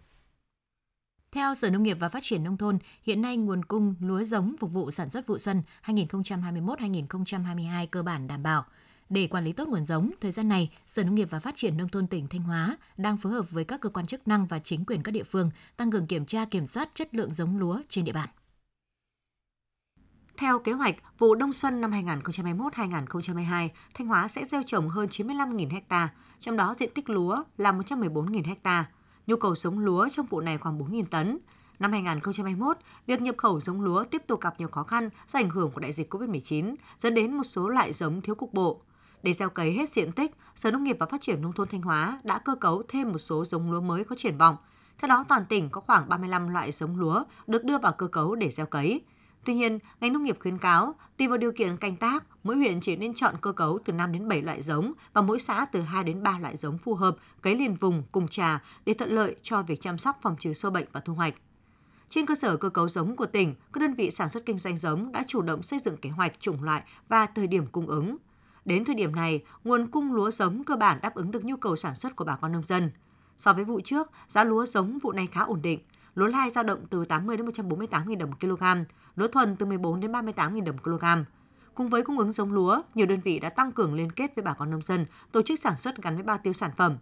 Theo 1.36 1.56
Sở 1.56 1.70
Nông 1.70 1.84
nghiệp 1.84 1.98
và 2.00 2.10
Phát 2.10 2.24
triển 2.24 2.44
Nông 2.44 2.58
thôn, 2.58 2.78
hiện 3.04 3.22
nay 3.22 3.38
nguồn 3.38 3.66
cung 3.66 3.96
lúa 4.00 4.24
giống 4.24 4.56
phục 4.60 4.72
vụ 4.72 4.92
sản 4.92 5.10
xuất 5.10 5.28
vụ 5.28 5.38
xuân 5.38 5.64
2021-2022 5.86 7.88
cơ 7.92 8.04
bản 8.04 8.28
đảm 8.28 8.44
bảo. 8.44 8.66
Để 9.10 9.28
quản 9.28 9.44
lý 9.44 9.54
tốt 9.54 9.68
nguồn 9.68 9.84
giống, 9.84 10.12
thời 10.22 10.32
gian 10.32 10.50
này, 10.50 10.70
Sở 10.86 11.04
Nông 11.04 11.16
nghiệp 11.16 11.28
và 11.32 11.40
Phát 11.40 11.56
triển 11.56 11.78
Nông 11.78 11.90
thôn 11.90 12.08
tỉnh 12.08 12.28
Thanh 12.28 12.42
Hóa 12.42 12.78
đang 12.98 13.18
phối 13.18 13.34
hợp 13.34 13.52
với 13.52 13.64
các 13.64 13.82
cơ 13.82 13.90
quan 13.90 14.08
chức 14.08 14.28
năng 14.28 14.46
và 14.46 14.60
chính 14.60 14.86
quyền 14.86 15.04
các 15.04 15.12
địa 15.12 15.24
phương 15.24 15.52
tăng 15.78 15.92
cường 15.92 16.08
kiểm 16.08 16.26
tra 16.26 16.46
kiểm 16.46 16.68
soát 16.68 16.90
chất 16.96 17.16
lượng 17.16 17.34
giống 17.34 17.58
lúa 17.58 17.82
trên 17.90 18.06
địa 18.06 18.14
bàn. 18.14 18.30
Theo 20.38 20.60
kế 20.60 20.72
hoạch, 20.72 20.96
vụ 21.18 21.36
đông 21.36 21.54
xuân 21.54 21.82
năm 21.82 21.92
2021-2022, 21.92 23.70
Thanh 23.94 24.08
Hóa 24.08 24.28
sẽ 24.28 24.46
gieo 24.46 24.62
trồng 24.66 24.90
hơn 24.90 25.10
95.000 25.10 25.82
ha, 25.90 26.10
trong 26.40 26.58
đó 26.58 26.76
diện 26.80 26.90
tích 26.94 27.10
lúa 27.10 27.44
là 27.58 27.72
114.000 27.72 28.56
ha. 28.64 28.92
Nhu 29.32 29.38
cầu 29.38 29.56
giống 29.56 29.80
lúa 29.80 30.10
trong 30.10 30.26
vụ 30.26 30.42
này 30.42 30.58
khoảng 30.58 30.80
4.000 30.80 31.06
tấn. 31.06 31.38
Năm 31.80 31.92
2021, 31.92 32.78
việc 33.08 33.22
nhập 33.22 33.36
khẩu 33.38 33.60
giống 33.60 33.82
lúa 33.82 34.04
tiếp 34.04 34.24
tục 34.28 34.42
gặp 34.42 34.56
nhiều 34.58 34.68
khó 34.68 34.84
khăn 34.84 35.10
do 35.28 35.40
ảnh 35.40 35.50
hưởng 35.50 35.72
của 35.72 35.80
đại 35.80 35.92
dịch 35.92 36.14
COVID-19, 36.14 36.76
dẫn 37.00 37.14
đến 37.14 37.34
một 37.34 37.44
số 37.44 37.70
loại 37.70 37.94
giống 37.94 38.22
thiếu 38.22 38.36
cục 38.36 38.54
bộ. 38.54 38.82
Để 39.24 39.34
gieo 39.34 39.50
cấy 39.50 39.72
hết 39.72 39.90
diện 39.90 40.12
tích, 40.12 40.32
Sở 40.56 40.72
Nông 40.72 40.84
nghiệp 40.84 40.96
và 41.00 41.06
Phát 41.06 41.22
triển 41.22 41.42
Nông 41.42 41.54
thôn 41.54 41.68
Thanh 41.68 41.82
Hóa 41.82 42.20
đã 42.24 42.38
cơ 42.38 42.56
cấu 42.56 42.84
thêm 42.88 43.12
một 43.12 43.18
số 43.18 43.46
giống 43.46 43.72
lúa 43.72 43.82
mới 43.82 44.04
có 44.04 44.16
triển 44.16 44.38
vọng. 44.38 44.56
Theo 44.98 45.10
đó, 45.10 45.26
toàn 45.30 45.46
tỉnh 45.46 45.70
có 45.70 45.82
khoảng 45.82 46.10
35 46.10 46.48
loại 46.48 46.72
giống 46.72 47.00
lúa 47.00 47.24
được 47.48 47.64
đưa 47.64 47.78
vào 47.78 47.94
cơ 47.94 48.08
cấu 48.08 48.36
để 48.36 48.50
gieo 48.50 48.66
cấy. 48.66 49.02
Tuy 49.46 49.54
nhiên, 49.54 49.80
ngành 50.02 50.14
nông 50.14 50.24
nghiệp 50.24 50.38
khuyến 50.40 50.58
cáo, 50.58 50.96
tùy 51.18 51.28
vào 51.28 51.38
điều 51.38 51.52
kiện 51.52 51.78
canh 51.78 51.96
tác, 51.96 52.24
mỗi 52.44 52.56
huyện 52.56 52.82
chỉ 52.82 52.96
nên 52.96 53.14
chọn 53.14 53.36
cơ 53.42 53.52
cấu 53.52 53.80
từ 53.86 53.94
5 53.94 54.12
đến 54.12 54.28
7 54.28 54.42
loại 54.42 54.62
giống 54.62 54.94
và 55.14 55.22
mỗi 55.22 55.40
xã 55.40 55.66
từ 55.66 55.82
2 55.82 56.04
đến 56.04 56.24
3 56.24 56.40
loại 56.40 56.58
giống 56.58 56.78
phù 56.78 56.96
hợp, 56.96 57.18
cấy 57.42 57.56
liền 57.56 57.76
vùng 57.76 58.04
cùng 58.12 58.28
trà 58.28 58.64
để 58.86 58.94
thuận 58.94 59.12
lợi 59.12 59.36
cho 59.42 59.64
việc 59.64 59.82
chăm 59.82 59.98
sóc 59.98 60.20
phòng 60.22 60.36
trừ 60.40 60.54
sâu 60.54 60.72
bệnh 60.72 60.88
và 60.92 61.00
thu 61.00 61.14
hoạch. 61.14 61.34
Trên 62.10 62.26
cơ 62.26 62.36
sở 62.36 62.58
cơ 62.58 62.70
cấu 62.70 62.88
giống 62.90 63.16
của 63.16 63.26
tỉnh, 63.26 63.56
các 63.74 63.82
đơn 63.82 63.94
vị 63.94 64.12
sản 64.12 64.30
xuất 64.30 64.46
kinh 64.46 64.58
doanh 64.58 64.78
giống 64.78 65.12
đã 65.12 65.24
chủ 65.28 65.42
động 65.42 65.64
xây 65.64 65.80
dựng 65.80 65.98
kế 65.98 66.10
hoạch 66.10 66.40
chủng 66.40 66.64
loại 66.64 66.84
và 67.10 67.26
thời 67.26 67.48
điểm 67.48 67.66
cung 67.72 67.88
ứng. 67.88 68.18
Đến 68.66 68.86
thời 68.86 68.96
điểm 68.96 69.16
này, 69.16 69.44
nguồn 69.64 69.88
cung 69.88 70.14
lúa 70.14 70.32
giống 70.32 70.64
cơ 70.64 70.76
bản 70.76 71.00
đáp 71.02 71.16
ứng 71.16 71.32
được 71.32 71.46
nhu 71.46 71.58
cầu 71.58 71.76
sản 71.76 71.96
xuất 71.96 72.16
của 72.16 72.26
bà 72.26 72.36
con 72.36 72.52
nông 72.52 72.66
dân. 72.66 72.92
So 73.38 73.54
với 73.54 73.64
vụ 73.64 73.80
trước, 73.84 74.12
giá 74.28 74.44
lúa 74.44 74.66
giống 74.66 75.00
vụ 75.00 75.12
này 75.12 75.28
khá 75.32 75.42
ổn 75.42 75.62
định. 75.62 75.80
Lúa 76.16 76.28
lai 76.28 76.50
dao 76.50 76.64
động 76.64 76.80
từ 76.90 77.06
80 77.06 77.38
đến 77.38 77.46
148.000 77.46 78.18
đồng 78.18 78.30
một 78.30 78.38
kg, 78.40 78.64
lúa 79.16 79.28
thuần 79.28 79.56
từ 79.56 79.66
14 79.66 80.00
đến 80.00 80.12
38.000 80.12 80.64
đồng 80.64 80.76
một 80.76 80.84
kg. 80.84 81.06
Cùng 81.76 81.90
với 81.90 82.04
cung 82.04 82.18
ứng 82.18 82.32
giống 82.32 82.54
lúa, 82.54 82.82
nhiều 82.96 83.08
đơn 83.08 83.20
vị 83.24 83.40
đã 83.40 83.50
tăng 83.50 83.72
cường 83.72 83.94
liên 83.94 84.12
kết 84.12 84.36
với 84.36 84.44
bà 84.44 84.54
con 84.54 84.72
nông 84.72 84.82
dân, 84.82 85.06
tổ 85.32 85.42
chức 85.42 85.60
sản 85.60 85.78
xuất 85.78 86.02
gắn 86.02 86.16
với 86.16 86.24
bao 86.24 86.38
tiêu 86.44 86.54
sản 86.54 86.72
phẩm. 86.78 86.98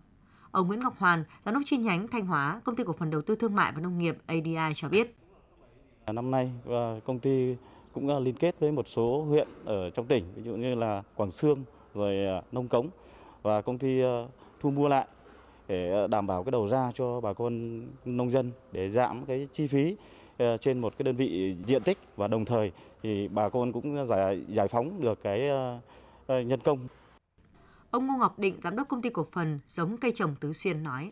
Ông 0.51 0.67
Nguyễn 0.67 0.79
Ngọc 0.79 0.93
Hoàn, 0.97 1.23
giám 1.45 1.53
đốc 1.53 1.63
chi 1.65 1.77
nhánh 1.77 2.07
Thanh 2.07 2.25
Hóa, 2.25 2.61
công 2.63 2.75
ty 2.75 2.83
cổ 2.83 2.93
phần 2.93 3.09
đầu 3.09 3.21
tư 3.21 3.35
thương 3.35 3.55
mại 3.55 3.71
và 3.71 3.81
nông 3.81 3.97
nghiệp 3.97 4.17
ADI 4.25 4.73
cho 4.75 4.89
biết. 4.89 5.15
Năm 6.13 6.31
nay 6.31 6.51
ờ, 6.65 6.99
công 7.05 7.19
ty 7.19 7.55
cũng 7.93 8.07
ờ, 8.07 8.19
liên 8.19 8.35
kết 8.35 8.55
với 8.59 8.71
một 8.71 8.87
số 8.87 9.23
huyện 9.23 9.47
ở 9.65 9.89
trong 9.89 10.07
tỉnh, 10.07 10.25
ví 10.35 10.43
dụ 10.43 10.55
như 10.55 10.75
là 10.75 11.03
Quảng 11.15 11.31
Sương, 11.31 11.63
rồi 11.93 12.25
ờ, 12.25 12.41
Nông 12.51 12.67
Cống 12.67 12.89
và 13.41 13.61
công 13.61 13.77
ty 13.77 14.01
thu 14.59 14.71
mua 14.71 14.87
lại 14.87 15.07
để 15.69 16.07
đảm 16.09 16.27
bảo 16.27 16.43
cái 16.43 16.51
đầu 16.51 16.67
ra 16.67 16.91
cho 16.95 17.21
bà 17.21 17.33
con 17.33 17.81
nông 18.05 18.31
dân 18.31 18.51
để 18.71 18.89
giảm 18.89 19.25
cái 19.25 19.47
chi 19.53 19.67
phí 19.67 19.95
trên 20.61 20.79
một 20.79 20.93
cái 20.97 21.03
đơn 21.03 21.15
vị 21.15 21.55
diện 21.65 21.83
tích 21.83 21.97
và 22.15 22.27
đồng 22.27 22.45
thời 22.45 22.71
thì 23.03 23.27
bà 23.27 23.49
con 23.49 23.73
cũng 23.73 24.05
giải 24.05 24.41
giải 24.49 24.67
phóng 24.67 25.01
được 25.01 25.19
cái 25.23 25.49
nhân 26.27 26.59
công. 26.63 26.87
Ông 27.91 28.07
Ngô 28.07 28.13
Ngọc 28.19 28.39
Định, 28.39 28.55
giám 28.63 28.75
đốc 28.75 28.87
công 28.87 29.01
ty 29.01 29.09
cổ 29.09 29.25
phần 29.31 29.59
giống 29.65 29.97
cây 29.97 30.11
trồng 30.15 30.35
Tứ 30.39 30.53
Xuyên 30.53 30.83
nói: 30.83 31.11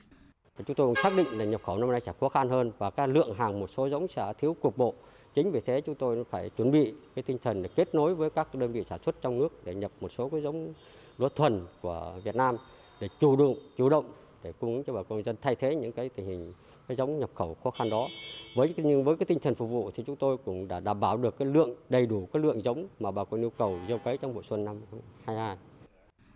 Chúng 0.57 0.75
tôi 0.75 0.87
cũng 0.87 1.03
xác 1.03 1.13
định 1.17 1.27
là 1.31 1.45
nhập 1.45 1.61
khẩu 1.63 1.77
năm 1.77 1.91
nay 1.91 2.01
sẽ 2.05 2.13
khó 2.19 2.29
khăn 2.29 2.49
hơn 2.49 2.71
và 2.77 2.89
các 2.89 3.05
lượng 3.05 3.35
hàng 3.37 3.59
một 3.59 3.69
số 3.77 3.89
giống 3.89 4.07
sẽ 4.07 4.33
thiếu 4.39 4.55
cục 4.61 4.77
bộ. 4.77 4.93
Chính 5.35 5.51
vì 5.51 5.61
thế 5.61 5.81
chúng 5.81 5.95
tôi 5.95 6.23
phải 6.23 6.49
chuẩn 6.49 6.71
bị 6.71 6.93
cái 7.15 7.23
tinh 7.23 7.37
thần 7.43 7.63
để 7.63 7.69
kết 7.75 7.95
nối 7.95 8.15
với 8.15 8.29
các 8.29 8.55
đơn 8.55 8.71
vị 8.71 8.83
sản 8.89 8.99
xuất 9.05 9.21
trong 9.21 9.39
nước 9.39 9.65
để 9.65 9.75
nhập 9.75 9.91
một 10.01 10.11
số 10.17 10.29
cái 10.29 10.41
giống 10.41 10.73
lúa 11.17 11.29
thuần 11.29 11.65
của 11.81 12.13
Việt 12.23 12.35
Nam 12.35 12.55
để 13.01 13.09
chủ 13.19 13.35
động 13.35 13.55
chủ 13.77 13.89
động 13.89 14.05
để 14.43 14.51
cung 14.59 14.73
ứng 14.73 14.83
cho 14.83 14.93
bà 14.93 15.03
con 15.03 15.23
dân 15.23 15.35
thay 15.41 15.55
thế 15.55 15.75
những 15.75 15.91
cái 15.91 16.09
tình 16.09 16.25
hình 16.25 16.53
cái 16.87 16.97
giống 16.97 17.19
nhập 17.19 17.29
khẩu 17.35 17.57
khó 17.63 17.71
khăn 17.71 17.89
đó. 17.89 18.07
Với 18.55 18.73
nhưng 18.77 19.03
với 19.03 19.15
cái 19.17 19.25
tinh 19.25 19.39
thần 19.39 19.55
phục 19.55 19.69
vụ 19.69 19.91
thì 19.95 20.03
chúng 20.07 20.15
tôi 20.15 20.37
cũng 20.45 20.67
đã 20.67 20.79
đảm 20.79 20.99
bảo 20.99 21.17
được 21.17 21.37
cái 21.37 21.47
lượng 21.47 21.75
đầy 21.89 22.05
đủ 22.05 22.29
cái 22.33 22.43
lượng 22.43 22.63
giống 22.63 22.87
mà 22.99 23.11
bà 23.11 23.23
con 23.23 23.41
yêu 23.41 23.49
cầu 23.49 23.79
gieo 23.87 23.97
cấy 23.97 24.17
trong 24.17 24.33
vụ 24.33 24.41
xuân 24.49 24.65
năm 24.65 24.81
22. 25.25 25.57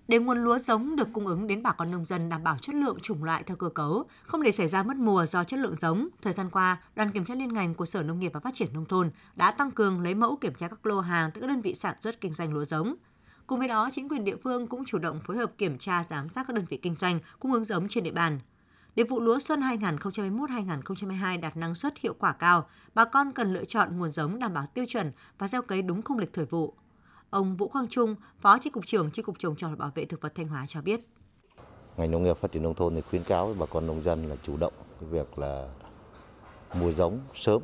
Để 0.08 0.20
nguồn 0.20 0.44
lúa 0.44 0.60
giống 0.60 0.96
được 0.96 1.08
cung 1.14 1.28
ứng 1.28 1.48
đến 1.48 1.64
bà 1.64 1.72
con 1.72 1.92
nông 1.92 2.06
dân 2.06 2.30
đảm 2.30 2.44
bảo 2.44 2.58
chất 2.62 2.76
lượng 2.76 2.98
chủng 3.02 3.24
loại 3.24 3.44
theo 3.44 3.58
cơ 3.58 3.70
cấu, 3.70 4.04
không 4.24 4.44
để 4.44 4.52
xảy 4.52 4.68
ra 4.68 4.84
mất 4.84 4.98
mùa 4.98 5.26
do 5.26 5.44
chất 5.44 5.60
lượng 5.60 5.76
giống, 5.82 6.08
thời 6.22 6.34
gian 6.34 6.50
qua, 6.50 6.84
đoàn 6.96 7.12
kiểm 7.12 7.26
tra 7.26 7.36
liên 7.36 7.54
ngành 7.54 7.76
của 7.76 7.86
Sở 7.86 8.04
Nông 8.04 8.20
nghiệp 8.20 8.32
và 8.34 8.40
Phát 8.40 8.54
triển 8.54 8.68
nông 8.74 8.86
thôn 8.86 9.12
đã 9.36 9.52
tăng 9.52 9.72
cường 9.72 10.02
lấy 10.02 10.16
mẫu 10.16 10.38
kiểm 10.42 10.54
tra 10.54 10.68
các 10.68 10.86
lô 10.86 11.00
hàng 11.00 11.32
tại 11.34 11.42
các 11.42 11.48
đơn 11.48 11.62
vị 11.62 11.74
sản 11.74 11.96
xuất 12.02 12.22
kinh 12.22 12.34
doanh 12.34 12.54
lúa 12.54 12.66
giống. 12.66 12.96
Cùng 13.52 13.60
với 13.60 13.68
đó, 13.68 13.90
chính 13.92 14.10
quyền 14.10 14.24
địa 14.24 14.36
phương 14.36 14.68
cũng 14.68 14.86
chủ 14.86 14.98
động 14.98 15.20
phối 15.20 15.38
hợp 15.38 15.52
kiểm 15.58 15.78
tra 15.78 16.04
giám 16.04 16.30
sát 16.30 16.44
các 16.48 16.56
đơn 16.56 16.66
vị 16.70 16.78
kinh 16.78 16.96
doanh 16.96 17.20
cung 17.40 17.54
ứng 17.54 17.66
giống 17.66 17.88
trên 17.90 18.04
địa 18.04 18.12
bàn. 18.12 18.40
Để 18.96 19.04
vụ 19.04 19.20
lúa 19.20 19.40
xuân 19.40 19.62
2021-2022 19.62 21.40
đạt 21.40 21.58
năng 21.58 21.76
suất 21.76 21.98
hiệu 21.98 22.14
quả 22.20 22.34
cao, 22.34 22.68
bà 22.94 23.06
con 23.06 23.32
cần 23.32 23.54
lựa 23.54 23.66
chọn 23.66 23.98
nguồn 23.98 24.12
giống 24.12 24.40
đảm 24.40 24.54
bảo 24.54 24.66
tiêu 24.74 24.86
chuẩn 24.88 25.12
và 25.38 25.48
gieo 25.48 25.62
cấy 25.62 25.82
đúng 25.82 26.02
khung 26.02 26.20
lịch 26.20 26.34
thời 26.34 26.46
vụ. 26.46 26.74
Ông 27.30 27.58
Vũ 27.58 27.68
Quang 27.68 27.88
Trung, 27.90 28.16
Phó 28.40 28.58
Chi 28.60 28.70
cục 28.70 28.86
trưởng 28.86 29.12
Chi 29.12 29.22
cục 29.22 29.40
trồng 29.40 29.56
trọt 29.56 29.78
bảo 29.78 29.92
vệ 29.96 30.06
thực 30.06 30.22
vật 30.22 30.36
Thanh 30.36 30.48
Hóa 30.48 30.66
cho 30.68 30.82
biết. 30.82 31.00
Ngành 31.98 32.12
nông 32.12 32.24
nghiệp 32.24 32.38
phát 32.42 32.52
triển 32.52 32.64
nông 32.64 32.76
thôn 32.76 32.96
thì 32.96 33.02
khuyến 33.02 33.24
cáo 33.24 33.46
với 33.46 33.56
bà 33.60 33.66
con 33.66 33.88
nông 33.88 34.02
dân 34.02 34.30
là 34.30 34.36
chủ 34.44 34.58
động 34.58 34.74
cái 35.00 35.10
việc 35.10 35.40
là 35.40 35.68
mua 36.80 36.92
giống 36.92 37.20
sớm 37.36 37.62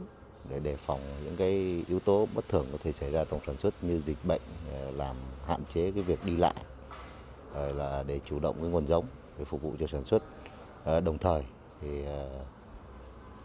để 0.49 0.60
đề 0.60 0.75
phòng 0.75 0.99
những 1.23 1.36
cái 1.38 1.83
yếu 1.88 1.99
tố 1.99 2.27
bất 2.36 2.49
thường 2.49 2.65
có 2.71 2.77
thể 2.83 2.91
xảy 2.91 3.12
ra 3.12 3.25
trong 3.31 3.39
sản 3.47 3.57
xuất 3.57 3.83
như 3.83 3.99
dịch 3.99 4.17
bệnh 4.23 4.41
ờ, 4.71 4.91
làm 4.91 5.15
hạn 5.47 5.62
chế 5.73 5.91
cái 5.91 6.03
việc 6.03 6.25
đi 6.25 6.38
lại 6.38 6.55
rồi 7.55 7.73
là 7.73 8.03
để 8.07 8.19
chủ 8.25 8.39
động 8.39 8.55
cái 8.62 8.69
nguồn 8.69 8.88
giống 8.88 9.05
để 9.39 9.45
phục 9.45 9.62
vụ 9.62 9.73
cho 9.79 9.88
sản 9.88 10.05
xuất. 10.05 10.23
Ờ, 10.83 10.99
đồng 10.99 11.17
thời 11.17 11.43
thì 11.81 12.03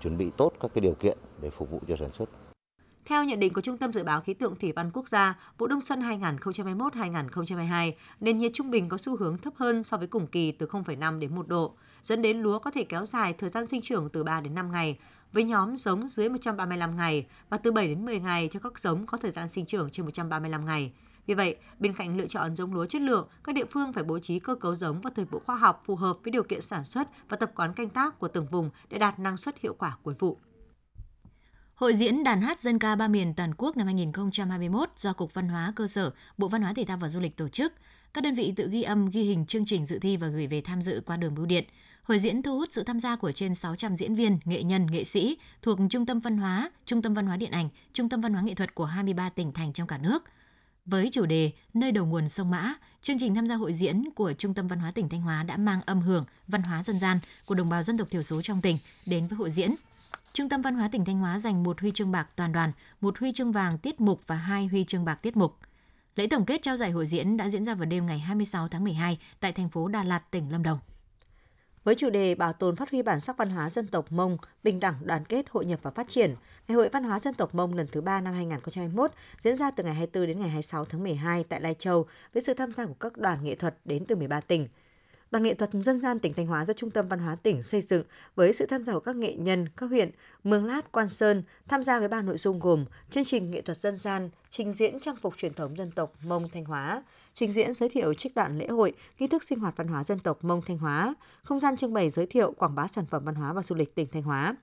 chuẩn 0.02 0.18
bị 0.18 0.30
tốt 0.36 0.52
các 0.60 0.70
cái 0.74 0.80
điều 0.80 0.94
kiện 0.94 1.18
để 1.40 1.50
phục 1.50 1.70
vụ 1.70 1.80
cho 1.88 1.96
sản 1.96 2.12
xuất. 2.12 2.28
Theo 3.04 3.24
nhận 3.24 3.40
định 3.40 3.52
của 3.52 3.60
Trung 3.60 3.78
tâm 3.78 3.92
Dự 3.92 4.02
báo 4.02 4.20
Khí 4.20 4.34
tượng 4.34 4.56
Thủy 4.56 4.72
văn 4.76 4.90
Quốc 4.94 5.08
gia, 5.08 5.38
vụ 5.58 5.66
đông 5.66 5.80
xuân 5.80 6.00
2021-2022, 6.00 7.92
nền 8.20 8.38
nhiệt 8.38 8.52
trung 8.54 8.70
bình 8.70 8.88
có 8.88 8.96
xu 8.96 9.16
hướng 9.16 9.38
thấp 9.38 9.52
hơn 9.56 9.82
so 9.82 9.96
với 9.96 10.06
cùng 10.06 10.26
kỳ 10.26 10.52
từ 10.52 10.66
0,5 10.66 11.18
đến 11.18 11.34
1 11.34 11.48
độ, 11.48 11.74
dẫn 12.02 12.22
đến 12.22 12.42
lúa 12.42 12.58
có 12.58 12.70
thể 12.70 12.84
kéo 12.84 13.04
dài 13.04 13.32
thời 13.32 13.50
gian 13.50 13.68
sinh 13.68 13.82
trưởng 13.82 14.08
từ 14.12 14.24
3 14.24 14.40
đến 14.40 14.54
5 14.54 14.72
ngày, 14.72 14.98
với 15.32 15.44
nhóm 15.44 15.76
giống 15.76 16.08
dưới 16.08 16.28
135 16.28 16.96
ngày 16.96 17.26
và 17.48 17.58
từ 17.58 17.72
7 17.72 17.88
đến 17.88 18.04
10 18.04 18.20
ngày 18.20 18.48
cho 18.52 18.60
các 18.60 18.78
giống 18.78 19.06
có 19.06 19.18
thời 19.18 19.30
gian 19.30 19.48
sinh 19.48 19.66
trưởng 19.66 19.90
trên 19.90 20.06
135 20.06 20.66
ngày. 20.66 20.92
Vì 21.26 21.34
vậy, 21.34 21.56
bên 21.78 21.92
cạnh 21.92 22.16
lựa 22.16 22.26
chọn 22.26 22.56
giống 22.56 22.74
lúa 22.74 22.86
chất 22.86 23.02
lượng, 23.02 23.28
các 23.44 23.54
địa 23.54 23.64
phương 23.70 23.92
phải 23.92 24.04
bố 24.04 24.18
trí 24.18 24.38
cơ 24.38 24.54
cấu 24.54 24.74
giống 24.74 25.00
và 25.00 25.10
thời 25.16 25.24
vụ 25.24 25.38
khoa 25.46 25.56
học 25.56 25.82
phù 25.86 25.96
hợp 25.96 26.18
với 26.24 26.30
điều 26.30 26.42
kiện 26.42 26.60
sản 26.60 26.84
xuất 26.84 27.08
và 27.28 27.36
tập 27.36 27.52
quán 27.54 27.74
canh 27.74 27.88
tác 27.88 28.18
của 28.18 28.28
từng 28.28 28.46
vùng 28.46 28.70
để 28.90 28.98
đạt 28.98 29.18
năng 29.18 29.36
suất 29.36 29.58
hiệu 29.58 29.74
quả 29.78 29.96
cuối 30.02 30.14
vụ. 30.18 30.38
Hội 31.74 31.94
diễn 31.94 32.24
đàn 32.24 32.42
hát 32.42 32.60
dân 32.60 32.78
ca 32.78 32.96
ba 32.96 33.08
miền 33.08 33.34
toàn 33.34 33.54
quốc 33.58 33.76
năm 33.76 33.86
2021 33.86 34.88
do 34.96 35.12
Cục 35.12 35.34
Văn 35.34 35.48
hóa 35.48 35.72
Cơ 35.76 35.86
sở, 35.86 36.10
Bộ 36.38 36.48
Văn 36.48 36.62
hóa 36.62 36.72
Thể 36.76 36.84
thao 36.84 36.96
và 36.96 37.08
Du 37.08 37.20
lịch 37.20 37.36
tổ 37.36 37.48
chức. 37.48 37.72
Các 38.14 38.24
đơn 38.24 38.34
vị 38.34 38.52
tự 38.56 38.68
ghi 38.70 38.82
âm, 38.82 39.10
ghi 39.10 39.22
hình 39.22 39.46
chương 39.46 39.64
trình 39.64 39.86
dự 39.86 39.98
thi 39.98 40.16
và 40.16 40.28
gửi 40.28 40.46
về 40.46 40.60
tham 40.60 40.82
dự 40.82 41.02
qua 41.06 41.16
đường 41.16 41.34
bưu 41.34 41.46
điện. 41.46 41.64
Hội 42.02 42.18
diễn 42.18 42.42
thu 42.42 42.58
hút 42.58 42.68
sự 42.72 42.82
tham 42.82 43.00
gia 43.00 43.16
của 43.16 43.32
trên 43.32 43.54
600 43.54 43.96
diễn 43.96 44.14
viên, 44.14 44.38
nghệ 44.44 44.62
nhân, 44.62 44.86
nghệ 44.86 45.04
sĩ 45.04 45.36
thuộc 45.62 45.78
Trung 45.90 46.06
tâm 46.06 46.20
Văn 46.20 46.36
hóa, 46.36 46.70
Trung 46.84 47.02
tâm 47.02 47.14
Văn 47.14 47.26
hóa 47.26 47.36
Điện 47.36 47.50
ảnh, 47.50 47.68
Trung 47.92 48.08
tâm 48.08 48.20
Văn 48.20 48.32
hóa 48.32 48.42
Nghệ 48.42 48.54
thuật 48.54 48.74
của 48.74 48.84
23 48.84 49.28
tỉnh 49.28 49.52
thành 49.52 49.72
trong 49.72 49.86
cả 49.86 49.98
nước. 49.98 50.24
Với 50.86 51.08
chủ 51.12 51.26
đề 51.26 51.52
Nơi 51.74 51.92
đầu 51.92 52.06
nguồn 52.06 52.28
sông 52.28 52.50
Mã, 52.50 52.74
chương 53.02 53.18
trình 53.18 53.34
tham 53.34 53.46
gia 53.46 53.54
hội 53.54 53.72
diễn 53.72 54.04
của 54.14 54.32
Trung 54.32 54.54
tâm 54.54 54.68
Văn 54.68 54.78
hóa 54.78 54.90
tỉnh 54.90 55.08
Thanh 55.08 55.20
Hóa 55.20 55.42
đã 55.42 55.56
mang 55.56 55.80
âm 55.86 56.00
hưởng 56.00 56.24
văn 56.48 56.62
hóa 56.62 56.82
dân 56.82 56.98
gian 56.98 57.18
của 57.46 57.54
đồng 57.54 57.68
bào 57.68 57.82
dân 57.82 57.98
tộc 57.98 58.10
thiểu 58.10 58.22
số 58.22 58.42
trong 58.42 58.60
tỉnh 58.60 58.78
đến 59.06 59.26
với 59.26 59.36
hội 59.36 59.50
diễn. 59.50 59.74
Trung 60.32 60.48
tâm 60.48 60.62
Văn 60.62 60.74
hóa 60.74 60.88
tỉnh 60.88 61.04
Thanh 61.04 61.18
Hóa 61.18 61.38
giành 61.38 61.62
một 61.62 61.80
huy 61.80 61.90
chương 61.90 62.12
bạc 62.12 62.28
toàn 62.36 62.52
đoàn, 62.52 62.72
một 63.00 63.18
huy 63.18 63.32
chương 63.32 63.52
vàng 63.52 63.78
tiết 63.78 64.00
mục 64.00 64.20
và 64.26 64.36
hai 64.36 64.66
huy 64.66 64.84
chương 64.84 65.04
bạc 65.04 65.18
tiết 65.22 65.36
mục. 65.36 65.56
Lễ 66.16 66.26
tổng 66.26 66.44
kết 66.44 66.62
trao 66.62 66.76
giải 66.76 66.90
hội 66.90 67.06
diễn 67.06 67.36
đã 67.36 67.48
diễn 67.48 67.64
ra 67.64 67.74
vào 67.74 67.86
đêm 67.86 68.06
ngày 68.06 68.18
26 68.18 68.68
tháng 68.68 68.84
12 68.84 69.18
tại 69.40 69.52
thành 69.52 69.68
phố 69.68 69.88
Đà 69.88 70.04
Lạt, 70.04 70.30
tỉnh 70.30 70.52
Lâm 70.52 70.62
Đồng. 70.62 70.78
Với 71.84 71.94
chủ 71.94 72.10
đề 72.10 72.34
bảo 72.34 72.52
tồn 72.52 72.76
phát 72.76 72.90
huy 72.90 73.02
bản 73.02 73.20
sắc 73.20 73.36
văn 73.36 73.50
hóa 73.50 73.70
dân 73.70 73.86
tộc 73.86 74.12
Mông, 74.12 74.36
bình 74.62 74.80
đẳng, 74.80 74.94
đoàn 75.04 75.24
kết, 75.24 75.46
hội 75.50 75.64
nhập 75.64 75.80
và 75.82 75.90
phát 75.90 76.08
triển, 76.08 76.34
Ngày 76.68 76.76
hội 76.76 76.88
văn 76.88 77.04
hóa 77.04 77.18
dân 77.18 77.34
tộc 77.34 77.54
Mông 77.54 77.74
lần 77.74 77.86
thứ 77.92 78.00
3 78.00 78.20
năm 78.20 78.34
2021 78.34 79.10
diễn 79.40 79.56
ra 79.56 79.70
từ 79.70 79.84
ngày 79.84 79.94
24 79.94 80.26
đến 80.26 80.40
ngày 80.40 80.48
26 80.48 80.84
tháng 80.84 81.02
12 81.02 81.44
tại 81.44 81.60
Lai 81.60 81.74
Châu 81.78 82.06
với 82.32 82.42
sự 82.42 82.54
tham 82.54 82.72
gia 82.72 82.86
của 82.86 82.94
các 83.00 83.16
đoàn 83.16 83.44
nghệ 83.44 83.54
thuật 83.54 83.76
đến 83.84 84.04
từ 84.04 84.16
13 84.16 84.40
tỉnh. 84.40 84.68
Đoàn 85.32 85.42
nghệ 85.44 85.54
thuật 85.54 85.70
dân 85.72 86.00
gian 86.00 86.18
tỉnh 86.18 86.34
Thanh 86.34 86.46
Hóa 86.46 86.64
do 86.66 86.72
Trung 86.72 86.90
tâm 86.90 87.08
Văn 87.08 87.18
hóa 87.18 87.36
tỉnh 87.36 87.62
xây 87.62 87.80
dựng 87.80 88.04
với 88.34 88.52
sự 88.52 88.66
tham 88.66 88.84
gia 88.84 88.92
của 88.92 89.00
các 89.00 89.16
nghệ 89.16 89.34
nhân, 89.34 89.66
các 89.76 89.86
huyện 89.86 90.10
Mường 90.44 90.64
Lát, 90.64 90.92
Quan 90.92 91.08
Sơn 91.08 91.42
tham 91.68 91.82
gia 91.82 91.98
với 91.98 92.08
ba 92.08 92.22
nội 92.22 92.38
dung 92.38 92.58
gồm 92.58 92.84
chương 93.10 93.24
trình 93.24 93.50
nghệ 93.50 93.60
thuật 93.60 93.78
dân 93.78 93.96
gian, 93.96 94.30
trình 94.50 94.72
diễn 94.72 95.00
trang 95.00 95.16
phục 95.22 95.36
truyền 95.36 95.54
thống 95.54 95.76
dân 95.76 95.90
tộc 95.90 96.12
Mông 96.24 96.48
Thanh 96.52 96.64
Hóa, 96.64 97.02
trình 97.34 97.52
diễn 97.52 97.74
giới 97.74 97.88
thiệu 97.88 98.14
trích 98.14 98.34
đoạn 98.34 98.58
lễ 98.58 98.66
hội, 98.66 98.92
nghi 99.18 99.26
thức 99.28 99.42
sinh 99.42 99.58
hoạt 99.58 99.76
văn 99.76 99.88
hóa 99.88 100.04
dân 100.04 100.18
tộc 100.18 100.44
Mông 100.44 100.62
Thanh 100.66 100.78
Hóa, 100.78 101.14
không 101.42 101.60
gian 101.60 101.76
trưng 101.76 101.94
bày 101.94 102.10
giới 102.10 102.26
thiệu 102.26 102.52
quảng 102.52 102.74
bá 102.74 102.86
sản 102.88 103.06
phẩm 103.06 103.24
văn 103.24 103.34
hóa 103.34 103.52
và 103.52 103.62
du 103.62 103.74
lịch 103.76 103.94
tỉnh 103.94 104.08
Thanh 104.08 104.22
Hóa. 104.22 104.56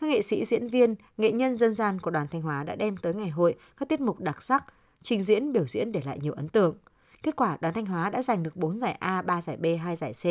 Các 0.00 0.10
nghệ 0.10 0.22
sĩ 0.22 0.44
diễn 0.44 0.68
viên, 0.68 0.94
nghệ 1.16 1.32
nhân 1.32 1.56
dân 1.56 1.74
gian 1.74 1.98
của 2.00 2.10
đoàn 2.10 2.26
Thanh 2.30 2.42
Hóa 2.42 2.64
đã 2.64 2.74
đem 2.74 2.96
tới 2.96 3.14
ngày 3.14 3.30
hội 3.30 3.54
các 3.76 3.88
tiết 3.88 4.00
mục 4.00 4.20
đặc 4.20 4.42
sắc, 4.42 4.64
trình 5.02 5.22
diễn 5.22 5.52
biểu 5.52 5.66
diễn 5.66 5.92
để 5.92 6.00
lại 6.04 6.18
nhiều 6.22 6.32
ấn 6.32 6.48
tượng. 6.48 6.76
Kết 7.22 7.36
quả, 7.36 7.58
đoàn 7.60 7.74
Thanh 7.74 7.86
Hóa 7.86 8.10
đã 8.10 8.22
giành 8.22 8.42
được 8.42 8.56
4 8.56 8.80
giải 8.80 8.92
A, 8.92 9.22
3 9.22 9.40
giải 9.40 9.56
B, 9.56 9.66
2 9.82 9.96
giải 9.96 10.12
C. 10.12 10.24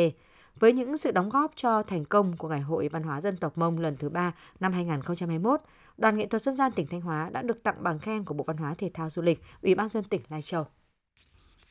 Với 0.60 0.72
những 0.72 0.96
sự 0.96 1.10
đóng 1.10 1.28
góp 1.28 1.52
cho 1.56 1.82
thành 1.82 2.04
công 2.04 2.36
của 2.36 2.48
Ngày 2.48 2.60
hội 2.60 2.88
Văn 2.88 3.02
hóa 3.02 3.20
dân 3.20 3.36
tộc 3.36 3.58
Mông 3.58 3.78
lần 3.78 3.96
thứ 3.96 4.08
3 4.08 4.32
năm 4.60 4.72
2021, 4.72 5.60
Đoàn 5.98 6.16
nghệ 6.16 6.26
thuật 6.26 6.42
dân 6.42 6.56
gian 6.56 6.72
tỉnh 6.72 6.86
Thanh 6.86 7.00
Hóa 7.00 7.30
đã 7.32 7.42
được 7.42 7.62
tặng 7.62 7.82
bằng 7.82 7.98
khen 7.98 8.24
của 8.24 8.34
Bộ 8.34 8.44
Văn 8.44 8.56
hóa 8.56 8.74
Thể 8.78 8.90
thao 8.94 9.10
Du 9.10 9.22
lịch, 9.22 9.42
Ủy 9.62 9.74
ban 9.74 9.88
dân 9.88 10.04
tỉnh 10.04 10.20
Lai 10.28 10.42
Châu. 10.42 10.66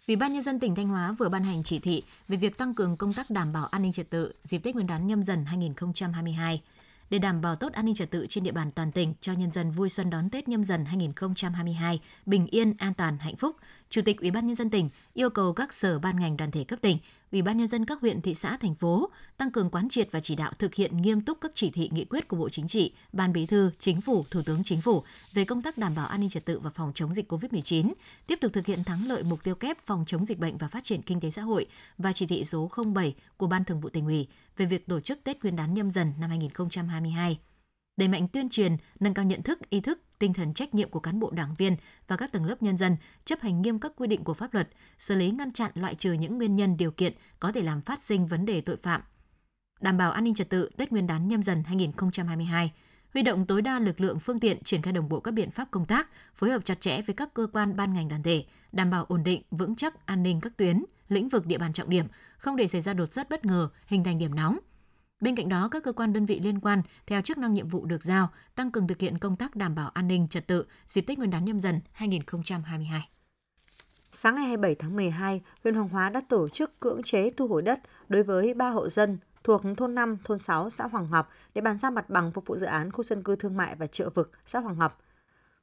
Ủy 0.08 0.16
ban 0.16 0.34
nhân 0.34 0.44
dân 0.44 0.60
tỉnh 0.60 0.76
Thanh 0.76 0.88
Hóa 0.88 1.16
vừa 1.20 1.30
ban 1.30 1.44
hành 1.44 1.64
chỉ 1.64 1.80
thị 1.80 2.04
về 2.28 2.38
việc 2.38 2.58
tăng 2.58 2.74
cường 2.74 2.98
công 2.98 3.14
tác 3.14 3.30
đảm 3.30 3.54
bảo 3.54 3.66
an 3.66 3.82
ninh 3.82 3.92
trật 3.92 4.10
tự 4.10 4.34
dịp 4.44 4.58
Tết 4.58 4.76
Nguyên 4.76 4.88
đán 4.88 5.08
nhâm 5.08 5.24
dần 5.24 5.46
2022 5.46 6.62
để 7.10 7.20
đảm 7.20 7.42
bảo 7.42 7.56
tốt 7.56 7.74
an 7.74 7.86
ninh 7.86 7.96
trật 7.96 8.12
tự 8.12 8.28
trên 8.30 8.44
địa 8.44 8.52
bàn 8.52 8.72
toàn 8.72 8.92
tỉnh 8.92 9.14
cho 9.22 9.34
nhân 9.34 9.52
dân 9.52 9.72
vui 9.72 9.90
xuân 9.90 10.10
đón 10.10 10.30
Tết 10.30 10.48
nhâm 10.48 10.64
dần 10.64 10.86
2022 10.86 12.00
bình 12.26 12.48
yên, 12.48 12.74
an 12.78 12.94
toàn, 12.94 13.18
hạnh 13.18 13.36
phúc, 13.36 13.56
Chủ 13.90 14.02
tịch 14.02 14.22
Ủy 14.22 14.32
ban 14.32 14.46
nhân 14.48 14.56
dân 14.56 14.70
tỉnh 14.70 14.90
yêu 15.14 15.30
cầu 15.30 15.54
các 15.54 15.74
sở 15.74 16.00
ban 16.00 16.20
ngành 16.20 16.38
đoàn 16.38 16.52
thể 16.52 16.64
cấp 16.64 16.80
tỉnh, 16.82 16.98
Ủy 17.32 17.42
ban 17.42 17.58
nhân 17.58 17.68
dân 17.68 17.86
các 17.86 18.02
huyện, 18.02 18.22
thị 18.22 18.36
xã, 18.36 18.58
thành 18.58 18.76
phố 18.76 19.10
tăng 19.38 19.52
cường 19.52 19.70
quán 19.70 19.90
triệt 19.90 20.08
và 20.12 20.20
chỉ 20.20 20.36
đạo 20.36 20.52
thực 20.60 20.76
hiện 20.76 21.02
nghiêm 21.02 21.22
túc 21.22 21.42
các 21.42 21.52
chỉ 21.54 21.72
thị 21.72 21.90
nghị 21.94 22.06
quyết 22.06 22.28
của 22.28 22.38
Bộ 22.38 22.50
Chính 22.50 22.68
trị, 22.68 22.94
Ban 23.14 23.34
Bí 23.34 23.46
thư, 23.46 23.72
Chính 23.80 24.02
phủ, 24.02 24.26
Thủ 24.32 24.42
tướng 24.46 24.64
Chính 24.64 24.82
phủ 24.82 25.04
về 25.34 25.46
công 25.46 25.62
tác 25.62 25.78
đảm 25.78 25.96
bảo 25.96 26.08
an 26.08 26.20
ninh 26.20 26.30
trật 26.30 26.46
tự 26.46 26.60
và 26.60 26.70
phòng 26.70 26.92
chống 26.96 27.14
dịch 27.14 27.32
COVID-19, 27.32 27.94
tiếp 28.28 28.40
tục 28.42 28.54
thực 28.54 28.66
hiện 28.66 28.84
thắng 28.84 29.08
lợi 29.08 29.24
mục 29.24 29.44
tiêu 29.44 29.56
kép 29.56 29.82
phòng 29.82 30.04
chống 30.08 30.26
dịch 30.26 30.40
bệnh 30.40 30.58
và 30.58 30.68
phát 30.68 30.84
triển 30.84 31.02
kinh 31.02 31.20
tế 31.20 31.30
xã 31.30 31.42
hội 31.42 31.68
và 31.98 32.14
chỉ 32.14 32.26
thị 32.26 32.46
số 32.46 32.72
07 32.96 33.16
của 33.38 33.48
Ban 33.48 33.66
Thường 33.66 33.82
vụ 33.82 33.90
tỉnh 33.90 34.06
ủy 34.06 34.28
về 34.58 34.66
việc 34.66 34.88
tổ 34.88 35.00
chức 35.00 35.20
Tết 35.24 35.44
Nguyên 35.44 35.56
đán 35.56 35.74
nhâm 35.74 35.90
dần 35.90 36.14
năm 36.20 36.30
2022 36.30 37.40
đẩy 38.00 38.08
mạnh 38.08 38.28
tuyên 38.28 38.50
truyền, 38.50 38.78
nâng 39.00 39.14
cao 39.14 39.26
nhận 39.26 39.44
thức, 39.44 39.70
ý 39.70 39.82
thức, 39.82 40.00
tinh 40.20 40.34
thần 40.34 40.54
trách 40.54 40.76
nhiệm 40.76 40.90
của 40.90 41.00
cán 41.00 41.20
bộ 41.20 41.32
đảng 41.32 41.56
viên 41.58 41.76
và 42.08 42.18
các 42.18 42.32
tầng 42.32 42.46
lớp 42.46 42.64
nhân 42.64 42.78
dân 42.78 42.98
chấp 43.26 43.42
hành 43.42 43.62
nghiêm 43.62 43.80
các 43.80 43.92
quy 43.96 44.08
định 44.08 44.24
của 44.24 44.34
pháp 44.34 44.54
luật, 44.54 44.70
xử 45.00 45.16
lý 45.16 45.32
ngăn 45.32 45.54
chặn 45.54 45.72
loại 45.76 45.96
trừ 45.96 46.14
những 46.14 46.38
nguyên 46.38 46.56
nhân 46.56 46.78
điều 46.78 46.92
kiện 46.92 47.14
có 47.40 47.52
thể 47.52 47.62
làm 47.62 47.82
phát 47.82 48.04
sinh 48.04 48.28
vấn 48.28 48.46
đề 48.46 48.62
tội 48.62 48.78
phạm. 48.84 49.02
Đảm 49.82 49.98
bảo 49.98 50.12
an 50.12 50.24
ninh 50.24 50.36
trật 50.36 50.50
tự 50.50 50.70
Tết 50.78 50.92
Nguyên 50.92 51.08
đán 51.08 51.28
nhâm 51.28 51.44
dần 51.44 51.64
2022, 51.64 52.72
huy 53.14 53.22
động 53.22 53.46
tối 53.46 53.62
đa 53.62 53.80
lực 53.80 54.02
lượng 54.02 54.20
phương 54.20 54.40
tiện 54.40 54.64
triển 54.64 54.82
khai 54.82 54.94
đồng 54.94 55.10
bộ 55.10 55.20
các 55.20 55.32
biện 55.32 55.52
pháp 55.52 55.72
công 55.72 55.86
tác, 55.86 56.10
phối 56.36 56.50
hợp 56.50 56.66
chặt 56.66 56.82
chẽ 56.82 57.02
với 57.02 57.16
các 57.16 57.34
cơ 57.34 57.48
quan 57.54 57.76
ban 57.76 57.94
ngành 57.94 58.08
đoàn 58.08 58.24
thể, 58.24 58.46
đảm 58.72 58.90
bảo 58.90 59.06
ổn 59.08 59.24
định, 59.24 59.42
vững 59.52 59.76
chắc 59.76 60.06
an 60.06 60.24
ninh 60.24 60.42
các 60.42 60.58
tuyến, 60.58 60.84
lĩnh 61.10 61.30
vực 61.30 61.46
địa 61.46 61.58
bàn 61.58 61.74
trọng 61.74 61.90
điểm, 61.90 62.06
không 62.38 62.56
để 62.56 62.68
xảy 62.68 62.82
ra 62.82 62.94
đột 62.94 63.14
xuất 63.14 63.30
bất 63.30 63.46
ngờ, 63.46 63.70
hình 63.88 64.04
thành 64.04 64.18
điểm 64.18 64.36
nóng, 64.36 64.58
Bên 65.20 65.36
cạnh 65.36 65.50
đó, 65.50 65.68
các 65.72 65.84
cơ 65.84 65.92
quan 65.92 66.14
đơn 66.14 66.26
vị 66.26 66.40
liên 66.44 66.60
quan 66.60 66.82
theo 67.08 67.22
chức 67.22 67.38
năng 67.38 67.54
nhiệm 67.54 67.68
vụ 67.68 67.86
được 67.86 68.04
giao 68.04 68.30
tăng 68.56 68.72
cường 68.72 68.88
thực 68.88 69.00
hiện 69.00 69.18
công 69.18 69.36
tác 69.36 69.56
đảm 69.56 69.76
bảo 69.76 69.90
an 69.90 70.08
ninh 70.08 70.28
trật 70.28 70.48
tự 70.48 70.66
dịp 70.88 71.02
Tết 71.02 71.18
Nguyên 71.18 71.30
đán 71.30 71.46
nhâm 71.46 71.60
dần 71.60 71.80
2022. 71.92 73.10
Sáng 74.12 74.36
ngày 74.36 74.46
27 74.46 74.76
tháng 74.76 74.96
12, 74.96 75.42
huyện 75.64 75.76
Hoàng 75.76 75.90
Hóa 75.90 76.10
đã 76.10 76.22
tổ 76.30 76.50
chức 76.50 76.80
cưỡng 76.80 77.04
chế 77.04 77.30
thu 77.30 77.48
hồi 77.48 77.62
đất 77.62 77.80
đối 78.10 78.24
với 78.24 78.54
3 78.54 78.70
hộ 78.70 78.90
dân 78.90 79.18
thuộc 79.44 79.62
thôn 79.78 79.96
5, 79.96 80.18
thôn 80.24 80.40
6, 80.40 80.70
xã 80.70 80.88
Hoàng 80.88 81.08
Ngọc 81.12 81.30
để 81.54 81.62
bàn 81.62 81.78
giao 81.78 81.92
mặt 81.92 82.10
bằng 82.10 82.32
phục 82.32 82.46
vụ 82.46 82.58
dự 82.58 82.66
án 82.66 82.92
khu 82.92 83.04
dân 83.04 83.24
cư 83.24 83.36
thương 83.36 83.58
mại 83.58 83.76
và 83.76 83.88
chợ 83.88 84.10
vực 84.10 84.32
xã 84.46 84.60
Hoàng 84.60 84.78
Ngọc. 84.80 85.02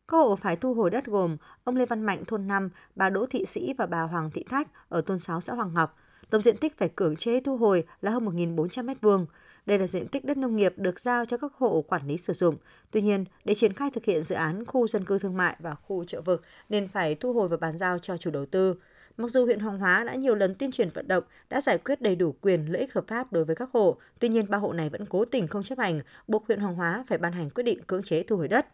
Các 0.09 0.17
hộ 0.17 0.37
phải 0.37 0.57
thu 0.57 0.75
hồi 0.75 0.91
đất 0.91 1.07
gồm 1.07 1.37
ông 1.65 1.77
Lê 1.77 1.87
Văn 1.87 2.03
Mạnh 2.03 2.25
thôn 2.27 2.47
5, 2.47 2.71
bà 2.95 3.11
Đỗ 3.11 3.27
Thị 3.31 3.45
Sĩ 3.45 3.75
và 3.79 3.87
bà 3.87 4.03
Hoàng 4.03 4.31
Thị 4.31 4.45
Thách 4.51 4.69
ở 4.89 5.01
thôn 5.01 5.19
6 5.19 5.41
xã 5.41 5.55
Hoàng 5.55 5.75
Ngọc. 5.75 5.97
Tổng 6.31 6.43
diện 6.43 6.57
tích 6.57 6.79
phải 6.79 6.89
cưỡng 6.89 7.17
chế 7.17 7.41
thu 7.41 7.57
hồi 7.57 7.85
là 8.01 8.11
hơn 8.11 8.25
1.400 8.27 8.95
m2, 8.95 9.27
đây 9.67 9.79
là 9.79 9.87
diện 9.87 10.09
tích 10.09 10.25
đất 10.25 10.37
nông 10.37 10.57
nghiệp 10.57 10.75
được 10.77 11.01
giao 11.01 11.25
cho 11.25 11.37
các 11.37 11.53
hộ 11.55 11.85
quản 11.89 12.07
lý 12.07 12.17
sử 12.17 12.33
dụng. 12.33 12.57
Tuy 12.91 13.01
nhiên, 13.01 13.25
để 13.45 13.55
triển 13.55 13.73
khai 13.73 13.91
thực 13.91 14.05
hiện 14.05 14.23
dự 14.23 14.35
án 14.35 14.65
khu 14.65 14.87
dân 14.87 15.05
cư 15.05 15.19
thương 15.19 15.37
mại 15.37 15.57
và 15.59 15.75
khu 15.75 16.05
chợ 16.05 16.21
vực 16.21 16.43
nên 16.69 16.89
phải 16.89 17.15
thu 17.15 17.33
hồi 17.33 17.49
và 17.49 17.57
bàn 17.57 17.79
giao 17.79 17.99
cho 17.99 18.17
chủ 18.17 18.31
đầu 18.31 18.47
tư. 18.47 18.75
Mặc 19.17 19.31
dù 19.31 19.45
huyện 19.45 19.61
Hoàng 19.61 19.79
Hóa 19.79 20.05
đã 20.05 20.15
nhiều 20.15 20.35
lần 20.35 20.55
tuyên 20.55 20.73
truyền 20.73 20.91
vận 20.91 21.09
động, 21.09 21.25
đã 21.49 21.61
giải 21.61 21.79
quyết 21.79 22.01
đầy 22.01 22.17
đủ 22.17 22.35
quyền 22.41 22.73
lợi 22.73 22.81
ích 22.81 22.95
hợp 22.95 23.05
pháp 23.09 23.33
đối 23.33 23.45
với 23.45 23.57
các 23.57 23.71
hộ, 23.73 23.97
tuy 24.19 24.29
nhiên 24.29 24.47
ba 24.49 24.59
hộ 24.59 24.73
này 24.73 24.89
vẫn 24.89 25.07
cố 25.07 25.25
tình 25.25 25.49
không 25.49 25.63
chấp 25.63 25.79
hành, 25.79 26.01
buộc 26.29 26.47
huyện 26.47 26.61
Hoàng 26.61 26.75
Hóa 26.75 27.05
phải 27.09 27.19
ban 27.19 27.33
hành 27.33 27.51
quyết 27.51 27.63
định 27.63 27.83
cưỡng 27.83 28.03
chế 28.03 28.23
thu 28.23 28.37
hồi 28.37 28.49
đất. 28.49 28.67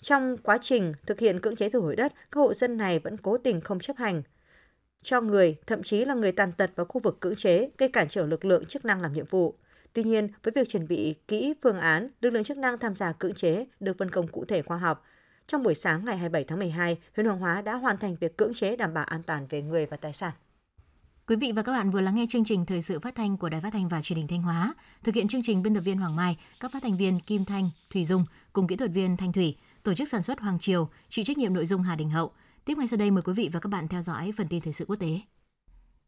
Trong 0.00 0.36
quá 0.36 0.58
trình 0.60 0.92
thực 1.06 1.18
hiện 1.20 1.40
cưỡng 1.40 1.56
chế 1.56 1.70
thu 1.70 1.80
hồi 1.80 1.96
đất, 1.96 2.12
các 2.30 2.40
hộ 2.40 2.54
dân 2.54 2.76
này 2.76 2.98
vẫn 2.98 3.16
cố 3.16 3.38
tình 3.38 3.60
không 3.60 3.80
chấp 3.80 3.96
hành 3.96 4.22
cho 5.02 5.20
người, 5.20 5.56
thậm 5.66 5.82
chí 5.82 6.04
là 6.04 6.14
người 6.14 6.32
tàn 6.32 6.52
tật 6.52 6.70
vào 6.76 6.86
khu 6.86 7.00
vực 7.00 7.20
cưỡng 7.20 7.36
chế, 7.36 7.70
gây 7.78 7.88
cản 7.88 8.08
trở 8.08 8.26
lực 8.26 8.44
lượng 8.44 8.64
chức 8.64 8.84
năng 8.84 9.00
làm 9.00 9.12
nhiệm 9.12 9.26
vụ. 9.26 9.54
Tuy 9.92 10.02
nhiên, 10.02 10.28
với 10.42 10.52
việc 10.54 10.68
chuẩn 10.68 10.88
bị 10.88 11.14
kỹ 11.28 11.54
phương 11.62 11.78
án, 11.78 12.08
lực 12.20 12.30
lượng 12.30 12.44
chức 12.44 12.58
năng 12.58 12.78
tham 12.78 12.96
gia 12.96 13.12
cưỡng 13.12 13.34
chế 13.34 13.66
được 13.80 13.98
phân 13.98 14.10
công 14.10 14.28
cụ 14.28 14.44
thể 14.44 14.62
khoa 14.62 14.78
học. 14.78 15.04
Trong 15.46 15.62
buổi 15.62 15.74
sáng 15.74 16.04
ngày 16.04 16.16
27 16.16 16.44
tháng 16.44 16.58
12, 16.58 16.98
huyện 17.16 17.26
Hoàng 17.26 17.38
Hóa 17.38 17.62
đã 17.62 17.74
hoàn 17.74 17.98
thành 17.98 18.16
việc 18.20 18.36
cưỡng 18.36 18.54
chế 18.54 18.76
đảm 18.76 18.94
bảo 18.94 19.04
an 19.04 19.22
toàn 19.22 19.46
về 19.46 19.62
người 19.62 19.86
và 19.86 19.96
tài 19.96 20.12
sản. 20.12 20.32
Quý 21.26 21.36
vị 21.36 21.52
và 21.52 21.62
các 21.62 21.72
bạn 21.72 21.90
vừa 21.90 22.00
lắng 22.00 22.14
nghe 22.14 22.26
chương 22.28 22.44
trình 22.44 22.66
thời 22.66 22.82
sự 22.82 23.00
phát 23.00 23.14
thanh 23.14 23.36
của 23.36 23.48
Đài 23.48 23.60
Phát 23.60 23.72
thanh 23.72 23.88
và 23.88 24.02
Truyền 24.02 24.16
hình 24.16 24.28
Thanh 24.28 24.42
Hóa. 24.42 24.74
Thực 25.04 25.14
hiện 25.14 25.28
chương 25.28 25.42
trình 25.42 25.62
biên 25.62 25.74
tập 25.74 25.80
viên 25.80 25.98
Hoàng 25.98 26.16
Mai, 26.16 26.36
các 26.60 26.72
phát 26.72 26.82
thanh 26.82 26.96
viên 26.96 27.20
Kim 27.20 27.44
Thanh, 27.44 27.70
Thủy 27.90 28.04
Dung 28.04 28.24
cùng 28.52 28.66
kỹ 28.66 28.76
thuật 28.76 28.90
viên 28.90 29.16
Thanh 29.16 29.32
Thủy, 29.32 29.56
tổ 29.82 29.94
chức 29.94 30.08
sản 30.08 30.22
xuất 30.22 30.40
Hoàng 30.40 30.58
Triều, 30.58 30.88
chịu 31.08 31.24
trách 31.24 31.38
nhiệm 31.38 31.54
nội 31.54 31.66
dung 31.66 31.82
Hà 31.82 31.96
Đình 31.96 32.10
Hậu. 32.10 32.32
Tiếp 32.64 32.78
ngay 32.78 32.88
sau 32.88 32.96
đây 32.96 33.10
mời 33.10 33.22
quý 33.22 33.32
vị 33.32 33.50
và 33.52 33.60
các 33.60 33.68
bạn 33.68 33.88
theo 33.88 34.02
dõi 34.02 34.32
phần 34.36 34.48
tin 34.48 34.60
thời 34.60 34.72
sự 34.72 34.84
quốc 34.88 34.96
tế. 34.96 35.20